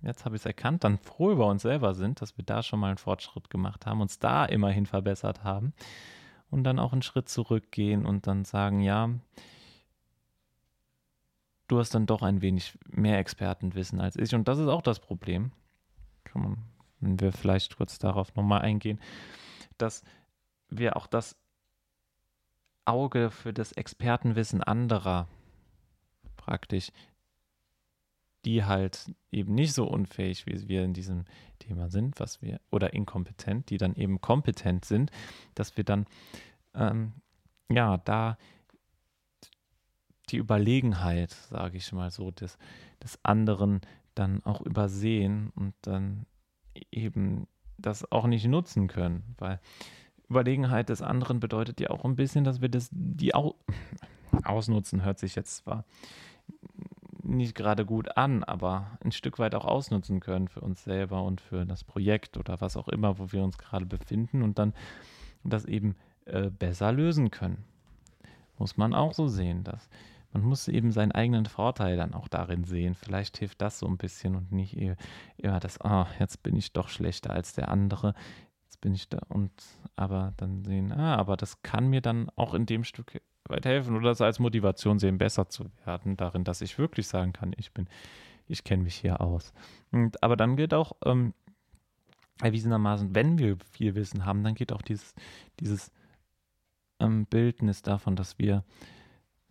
jetzt 0.02 0.24
habe 0.24 0.36
ich 0.36 0.42
es 0.42 0.46
erkannt, 0.46 0.84
dann 0.84 0.98
froh 0.98 1.30
über 1.32 1.46
uns 1.46 1.62
selber 1.62 1.94
sind, 1.94 2.20
dass 2.20 2.36
wir 2.36 2.44
da 2.44 2.62
schon 2.62 2.80
mal 2.80 2.88
einen 2.88 2.98
Fortschritt 2.98 3.50
gemacht 3.50 3.86
haben, 3.86 4.00
uns 4.00 4.18
da 4.18 4.44
immerhin 4.44 4.86
verbessert 4.86 5.44
haben 5.44 5.72
und 6.50 6.64
dann 6.64 6.78
auch 6.78 6.92
einen 6.92 7.02
Schritt 7.02 7.28
zurückgehen 7.28 8.06
und 8.06 8.26
dann 8.26 8.44
sagen, 8.44 8.80
ja, 8.80 9.10
du 11.68 11.78
hast 11.78 11.94
dann 11.94 12.06
doch 12.06 12.22
ein 12.22 12.42
wenig 12.42 12.78
mehr 12.88 13.18
Expertenwissen 13.18 14.00
als 14.00 14.16
ich 14.16 14.34
und 14.34 14.48
das 14.48 14.58
ist 14.58 14.68
auch 14.68 14.82
das 14.82 15.00
Problem. 15.00 15.52
Kann 16.24 16.42
man, 16.42 16.56
wenn 17.00 17.20
wir 17.20 17.32
vielleicht 17.32 17.76
kurz 17.76 17.98
darauf 17.98 18.34
nochmal 18.34 18.62
eingehen, 18.62 19.00
dass 19.78 20.02
wir 20.68 20.96
auch 20.96 21.06
das 21.06 21.36
Auge 22.84 23.30
für 23.30 23.52
das 23.52 23.72
Expertenwissen 23.72 24.62
anderer 24.62 25.28
praktisch, 26.36 26.90
die 28.44 28.64
halt 28.64 29.12
eben 29.30 29.54
nicht 29.54 29.72
so 29.72 29.86
unfähig, 29.86 30.46
wie 30.46 30.68
wir 30.68 30.84
in 30.84 30.94
diesem 30.94 31.24
Thema 31.58 31.90
sind, 31.90 32.18
was 32.18 32.40
wir, 32.42 32.60
oder 32.70 32.94
inkompetent, 32.94 33.70
die 33.70 33.78
dann 33.78 33.94
eben 33.94 34.20
kompetent 34.20 34.84
sind, 34.84 35.10
dass 35.54 35.76
wir 35.76 35.84
dann, 35.84 36.06
ähm, 36.74 37.12
ja, 37.70 37.98
da 37.98 38.38
die 40.30 40.38
Überlegenheit, 40.38 41.32
sage 41.32 41.76
ich 41.76 41.92
mal 41.92 42.10
so, 42.10 42.30
des, 42.30 42.56
des 43.02 43.18
anderen 43.24 43.80
dann 44.14 44.44
auch 44.44 44.60
übersehen 44.60 45.50
und 45.54 45.74
dann 45.82 46.26
eben 46.90 47.46
das 47.78 48.10
auch 48.10 48.26
nicht 48.26 48.46
nutzen 48.46 48.86
können, 48.86 49.34
weil 49.38 49.60
Überlegenheit 50.28 50.88
des 50.88 51.02
anderen 51.02 51.40
bedeutet 51.40 51.80
ja 51.80 51.90
auch 51.90 52.04
ein 52.04 52.16
bisschen, 52.16 52.44
dass 52.44 52.60
wir 52.60 52.68
das, 52.68 52.88
die 52.92 53.34
Au 53.34 53.56
ausnutzen, 54.44 55.04
hört 55.04 55.18
sich 55.18 55.34
jetzt 55.34 55.56
zwar 55.56 55.84
nicht 57.36 57.54
gerade 57.54 57.84
gut 57.86 58.16
an, 58.16 58.44
aber 58.44 58.98
ein 59.02 59.12
Stück 59.12 59.38
weit 59.38 59.54
auch 59.54 59.64
ausnutzen 59.64 60.20
können 60.20 60.48
für 60.48 60.60
uns 60.60 60.84
selber 60.84 61.22
und 61.22 61.40
für 61.40 61.64
das 61.64 61.84
Projekt 61.84 62.36
oder 62.36 62.60
was 62.60 62.76
auch 62.76 62.88
immer, 62.88 63.18
wo 63.18 63.32
wir 63.32 63.42
uns 63.42 63.58
gerade 63.58 63.86
befinden 63.86 64.42
und 64.42 64.58
dann 64.58 64.74
das 65.44 65.64
eben 65.64 65.96
äh, 66.26 66.50
besser 66.50 66.92
lösen 66.92 67.30
können. 67.30 67.64
Muss 68.58 68.76
man 68.76 68.94
auch 68.94 69.14
so 69.14 69.28
sehen, 69.28 69.64
dass 69.64 69.88
man 70.32 70.44
muss 70.44 70.68
eben 70.68 70.92
seinen 70.92 71.12
eigenen 71.12 71.46
Vorteil 71.46 71.96
dann 71.96 72.14
auch 72.14 72.28
darin 72.28 72.64
sehen. 72.64 72.94
Vielleicht 72.94 73.38
hilft 73.38 73.60
das 73.60 73.80
so 73.80 73.86
ein 73.86 73.96
bisschen 73.96 74.36
und 74.36 74.52
nicht 74.52 74.76
immer 75.38 75.58
das, 75.58 75.80
ah, 75.80 76.06
jetzt 76.20 76.42
bin 76.42 76.54
ich 76.54 76.72
doch 76.72 76.88
schlechter 76.88 77.30
als 77.30 77.52
der 77.54 77.68
andere. 77.68 78.14
Jetzt 78.64 78.80
bin 78.80 78.94
ich 78.94 79.08
da 79.08 79.18
und 79.28 79.50
aber 79.96 80.32
dann 80.36 80.62
sehen, 80.62 80.92
ah, 80.92 81.16
aber 81.16 81.36
das 81.36 81.62
kann 81.62 81.88
mir 81.88 82.00
dann 82.00 82.30
auch 82.36 82.54
in 82.54 82.66
dem 82.66 82.84
Stück 82.84 83.20
weit 83.50 83.66
helfen 83.66 83.96
oder 83.96 84.08
das 84.10 84.20
als 84.20 84.38
Motivation 84.38 84.98
sehen, 84.98 85.18
besser 85.18 85.48
zu 85.48 85.66
werden, 85.84 86.16
darin, 86.16 86.44
dass 86.44 86.60
ich 86.60 86.78
wirklich 86.78 87.08
sagen 87.08 87.32
kann, 87.32 87.52
ich 87.56 87.72
bin, 87.72 87.88
ich 88.46 88.64
kenne 88.64 88.82
mich 88.84 88.96
hier 88.96 89.20
aus. 89.20 89.52
Und, 89.90 90.22
aber 90.22 90.36
dann 90.36 90.56
gilt 90.56 90.74
auch 90.74 90.92
ähm, 91.04 91.34
erwiesenermaßen, 92.40 93.14
wenn 93.14 93.38
wir 93.38 93.58
viel 93.70 93.94
Wissen 93.94 94.24
haben, 94.24 94.44
dann 94.44 94.54
geht 94.54 94.72
auch 94.72 94.82
dieses, 94.82 95.14
dieses 95.58 95.92
ähm, 96.98 97.26
Bildnis 97.26 97.82
davon, 97.82 98.16
dass 98.16 98.38
wir 98.38 98.64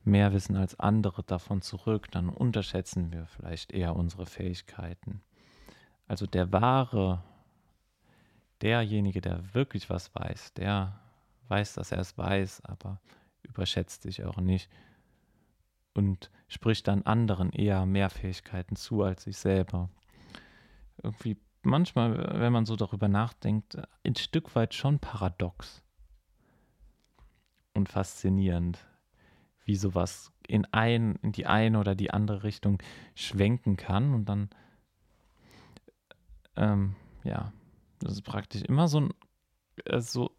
mehr 0.04 0.34
wissen 0.34 0.56
als 0.56 0.80
andere 0.80 1.24
davon 1.24 1.62
zurück, 1.62 2.10
dann 2.12 2.30
unterschätzen 2.30 3.12
wir 3.12 3.28
vielleicht 3.28 3.72
eher 3.72 3.96
unsere 3.96 4.26
Fähigkeiten. 4.26 5.22
Also 6.08 6.26
der 6.26 6.52
wahre, 6.52 7.24
derjenige, 8.62 9.22
der 9.22 9.54
wirklich 9.54 9.90
was 9.90 10.14
weiß, 10.16 10.54
der 10.54 11.00
weiß, 11.50 11.74
dass 11.74 11.92
er 11.92 12.00
es 12.00 12.18
weiß, 12.18 12.62
aber 12.66 13.00
überschätzt 13.50 14.04
sich 14.04 14.24
auch 14.24 14.38
nicht 14.38 14.70
und 15.94 16.32
spricht 16.48 16.88
dann 16.88 17.04
anderen 17.04 17.52
eher 17.52 17.86
mehr 17.86 18.10
Fähigkeiten 18.10 18.76
zu 18.76 19.04
als 19.04 19.24
sich 19.24 19.38
selber. 19.38 19.90
Irgendwie 21.02 21.38
manchmal, 21.62 22.40
wenn 22.40 22.54
man 22.54 22.66
so 22.66 22.76
darüber 22.76 23.08
nachdenkt, 23.08 23.78
ein 24.04 24.16
Stück 24.16 24.56
weit 24.56 24.74
schon 24.74 25.00
paradox 25.00 25.84
und 27.74 27.90
faszinierend 27.90 28.86
wie 29.66 29.76
sowas 29.76 30.32
in, 30.48 30.66
ein, 30.72 31.16
in 31.22 31.32
die 31.32 31.46
eine 31.46 31.80
oder 31.80 31.94
die 31.96 32.12
andere 32.12 32.44
Richtung 32.44 32.82
schwenken 33.14 33.78
kann 33.78 34.14
und 34.16 34.26
dann, 34.26 34.50
ähm, 36.56 36.96
ja, 37.24 37.54
das 38.00 38.14
ist 38.14 38.24
praktisch 38.24 38.64
immer 38.64 38.88
so, 38.88 39.02
ein, 39.02 39.14
äh, 39.86 40.02
so 40.02 40.36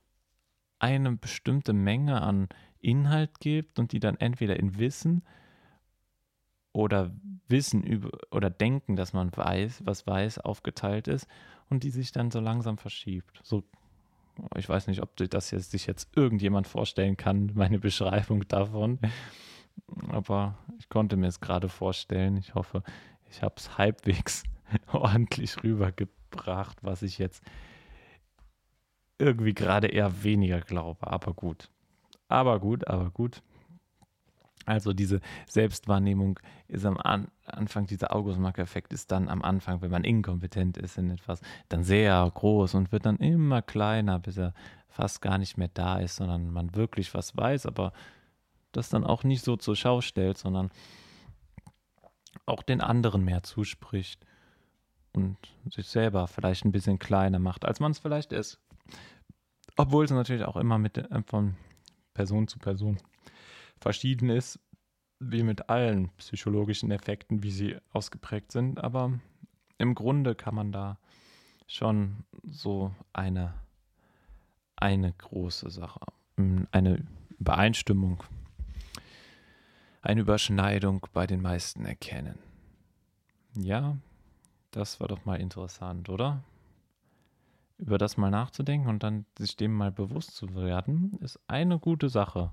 eine 0.81 1.13
bestimmte 1.13 1.73
Menge 1.73 2.23
an 2.23 2.49
Inhalt 2.81 3.41
gibt 3.41 3.79
und 3.79 3.93
die 3.93 4.01
dann 4.01 4.17
entweder 4.17 4.59
in 4.59 4.79
Wissen 4.79 5.23
oder 6.73 7.13
Wissen 7.49 7.83
über 7.83 8.11
oder 8.31 8.51
denken, 8.51 8.97
dass 8.97 9.13
man 9.13 9.37
weiß, 9.37 9.83
was 9.85 10.07
weiß, 10.07 10.39
aufgeteilt 10.39 11.09
ist 11.09 11.27
und 11.69 11.83
die 11.85 11.91
sich 11.91 12.13
dann 12.13 12.31
so 12.31 12.41
langsam 12.41 12.79
verschiebt. 12.79 13.41
So 13.43 13.65
ich 14.57 14.69
weiß 14.69 14.87
nicht, 14.87 15.03
ob 15.03 15.17
das 15.17 15.51
jetzt, 15.51 15.71
sich 15.71 15.87
jetzt 15.87 16.09
irgendjemand 16.17 16.67
vorstellen 16.67 17.17
kann, 17.17 17.51
meine 17.55 17.79
Beschreibung 17.79 18.47
davon. 18.49 18.99
Aber 20.09 20.59
ich 20.79 20.89
konnte 20.89 21.17
mir 21.17 21.29
es 21.29 21.41
gerade 21.41 21.69
vorstellen. 21.69 22.37
Ich 22.37 22.55
hoffe, 22.55 22.83
ich 23.31 23.43
habe 23.43 23.55
es 23.57 23.79
halbwegs 23.79 24.45
ordentlich 24.93 25.63
rübergebracht, 25.63 26.79
was 26.83 27.03
ich 27.03 27.19
jetzt 27.19 27.43
irgendwie 29.19 29.55
gerade 29.55 29.89
eher 29.89 30.23
weniger 30.23 30.61
glaube. 30.61 31.07
Aber 31.07 31.35
gut. 31.35 31.71
Aber 32.31 32.61
gut, 32.61 32.87
aber 32.87 33.11
gut. 33.11 33.43
Also 34.67 34.93
diese 34.93 35.21
Selbstwahrnehmung 35.49 36.39
ist 36.69 36.87
am 36.87 36.97
An 36.97 37.29
Anfang, 37.47 37.87
dieser 37.87 38.15
August-Marker-Effekt 38.15 38.93
ist 38.93 39.11
dann 39.11 39.29
am 39.29 39.43
Anfang, 39.43 39.83
wenn 39.83 39.91
man 39.91 40.05
inkompetent 40.05 40.77
ist 40.77 40.97
in 40.99 41.11
etwas, 41.11 41.41
dann 41.69 41.83
sehr 41.83 42.31
groß 42.33 42.75
und 42.75 42.93
wird 42.93 43.07
dann 43.07 43.17
immer 43.17 43.61
kleiner, 43.63 44.21
bis 44.21 44.37
er 44.37 44.55
fast 44.89 45.21
gar 45.21 45.39
nicht 45.39 45.59
mehr 45.59 45.71
da 45.75 45.99
ist, 45.99 46.15
sondern 46.15 46.53
man 46.53 46.77
wirklich 46.77 47.13
was 47.13 47.37
weiß, 47.37 47.67
aber 47.67 47.93
das 48.71 48.89
dann 48.89 49.03
auch 49.03 49.25
nicht 49.25 49.45
so 49.45 49.57
zur 49.57 49.75
Schau 49.75 50.01
stellt, 50.01 50.39
sondern 50.39 50.71
auch 52.47 52.63
den 52.63 52.81
anderen 52.81 53.25
mehr 53.25 53.43
zuspricht 53.43 54.25
und 55.13 55.37
sich 55.69 55.89
selber 55.89 56.29
vielleicht 56.29 56.65
ein 56.65 56.71
bisschen 56.71 57.01
kleiner 57.01 57.41
macht, 57.41 57.65
als 57.65 57.81
man 57.81 57.91
es 57.91 57.99
vielleicht 57.99 58.33
ist. 58.33 58.61
Obwohl 59.77 60.05
es 60.05 60.13
natürlich 60.13 60.45
auch 60.45 60.57
immer 60.57 60.79
mit 60.79 60.99
äh, 60.99 61.23
von 61.27 61.57
Person 62.15 62.49
zu 62.49 62.59
Person 62.59 62.99
verschieden 63.81 64.31
ist, 64.31 64.59
wie 65.21 65.43
mit 65.43 65.69
allen 65.69 66.09
psychologischen 66.17 66.91
Effekten, 66.91 67.43
wie 67.43 67.51
sie 67.51 67.77
ausgeprägt 67.93 68.53
sind. 68.53 68.83
Aber 68.83 69.19
im 69.79 69.95
Grunde 69.95 70.35
kann 70.35 70.55
man 70.55 70.73
da 70.73 70.99
schon 71.67 72.25
so 72.43 72.95
eine, 73.13 73.55
eine 74.77 75.13
große 75.13 75.71
Sache, 75.71 76.01
eine 76.73 77.07
Übereinstimmung, 77.39 78.23
eine 80.03 80.23
Überschneidung 80.23 81.07
bei 81.13 81.27
den 81.27 81.43
meisten 81.43 81.85
erkennen. 81.85 82.39
Ja, 83.55 83.97
das 84.71 85.01
war 85.01 85.09
doch 85.09 85.25
mal 85.25 85.41
interessant, 85.41 86.09
oder? 86.09 86.43
Über 87.81 87.99
das 87.99 88.17
mal 88.17 88.31
nachzudenken 88.31 88.89
und 88.89 89.03
dann 89.03 89.25
sich 89.39 89.57
dem 89.57 89.73
mal 89.73 89.91
bewusst 89.91 90.37
zu 90.37 90.55
werden, 90.55 91.19
ist 91.21 91.41
eine 91.49 91.79
gute 91.79 92.09
Sache 92.09 92.53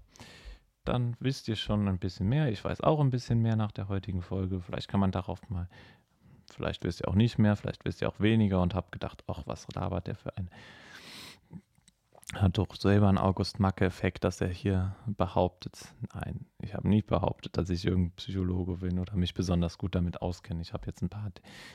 dann 0.87 1.15
wisst 1.19 1.47
ihr 1.47 1.55
schon 1.55 1.87
ein 1.87 1.99
bisschen 1.99 2.29
mehr. 2.29 2.49
Ich 2.49 2.63
weiß 2.63 2.81
auch 2.81 2.99
ein 2.99 3.09
bisschen 3.09 3.41
mehr 3.41 3.55
nach 3.55 3.71
der 3.71 3.89
heutigen 3.89 4.21
Folge. 4.21 4.61
Vielleicht 4.61 4.87
kann 4.87 4.99
man 4.99 5.11
darauf 5.11 5.49
mal, 5.49 5.67
vielleicht 6.51 6.83
wisst 6.83 7.01
ihr 7.01 7.07
auch 7.09 7.15
nicht 7.15 7.37
mehr, 7.37 7.55
vielleicht 7.55 7.83
wisst 7.85 8.01
ihr 8.01 8.09
auch 8.09 8.19
weniger 8.19 8.61
und 8.61 8.73
habt 8.73 8.91
gedacht, 8.91 9.23
ach, 9.27 9.43
was 9.45 9.67
labert 9.73 10.07
der 10.07 10.15
für 10.15 10.35
ein. 10.37 10.49
Hat 12.33 12.57
doch 12.57 12.75
selber 12.75 13.07
einen 13.07 13.17
August-Macke-Effekt, 13.17 14.25
dass 14.25 14.41
er 14.41 14.49
hier 14.49 14.95
behauptet. 15.05 15.93
Nein, 16.13 16.45
ich 16.59 16.73
habe 16.73 16.87
nicht 16.89 17.07
behauptet, 17.07 17.55
dass 17.55 17.69
ich 17.69 17.85
irgendein 17.85 18.15
Psychologe 18.17 18.77
bin 18.77 18.99
oder 18.99 19.15
mich 19.15 19.33
besonders 19.33 19.77
gut 19.77 19.95
damit 19.95 20.21
auskenne. 20.21 20.61
Ich 20.61 20.73
habe 20.73 20.87
jetzt 20.87 21.01
ein 21.01 21.09
paar 21.09 21.31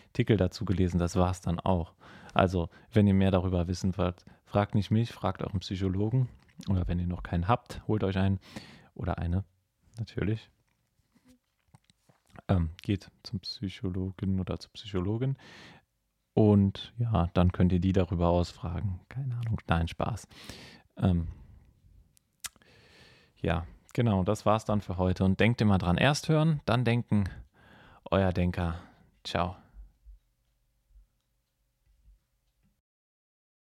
Artikel 0.09 0.37
dazu 0.37 0.67
gelesen, 0.67 0.99
das 0.99 1.17
war 1.17 1.31
es 1.31 1.41
dann 1.41 1.59
auch. 1.59 1.95
Also, 2.35 2.69
wenn 2.93 3.07
ihr 3.07 3.15
mehr 3.15 3.31
darüber 3.31 3.67
wissen 3.67 3.97
wollt, 3.97 4.27
fragt 4.45 4.75
nicht 4.75 4.91
mich, 4.91 5.11
fragt 5.11 5.43
euren 5.43 5.61
Psychologen. 5.61 6.29
Oder 6.69 6.87
wenn 6.87 6.99
ihr 6.99 7.07
noch 7.07 7.23
keinen 7.23 7.49
habt, 7.49 7.81
holt 7.89 8.05
euch 8.05 8.19
einen. 8.19 8.39
oder 8.95 9.17
eine, 9.19 9.45
natürlich. 9.99 10.51
Ähm, 12.49 12.71
geht 12.83 13.11
zum 13.23 13.41
Psychologen 13.41 14.39
oder 14.39 14.59
zur 14.59 14.73
Psychologin. 14.73 15.37
Und 16.35 16.93
ja, 16.99 17.29
dann 17.35 17.53
könnt 17.53 17.73
ihr 17.73 17.81
die 17.81 17.93
darüber 17.93 18.29
ausfragen. 18.29 19.01
Keine 19.09 19.35
Ahnung, 19.37 19.61
nein, 19.67 19.89
Spaß. 19.89 20.27
Ähm, 20.97 21.29
ja, 23.41 23.67
genau, 23.93 24.25
das 24.25 24.47
war's 24.47 24.65
dann 24.65 24.81
für 24.81 24.97
heute. 24.97 25.25
Und 25.25 25.41
denkt 25.41 25.61
immer 25.61 25.79
dran, 25.79 25.99
erst 25.99 26.29
hören, 26.29 26.61
dann 26.65 26.85
denken. 26.85 27.25
Euer 28.11 28.33
Denker. 28.33 28.77
Ciao. 29.25 29.57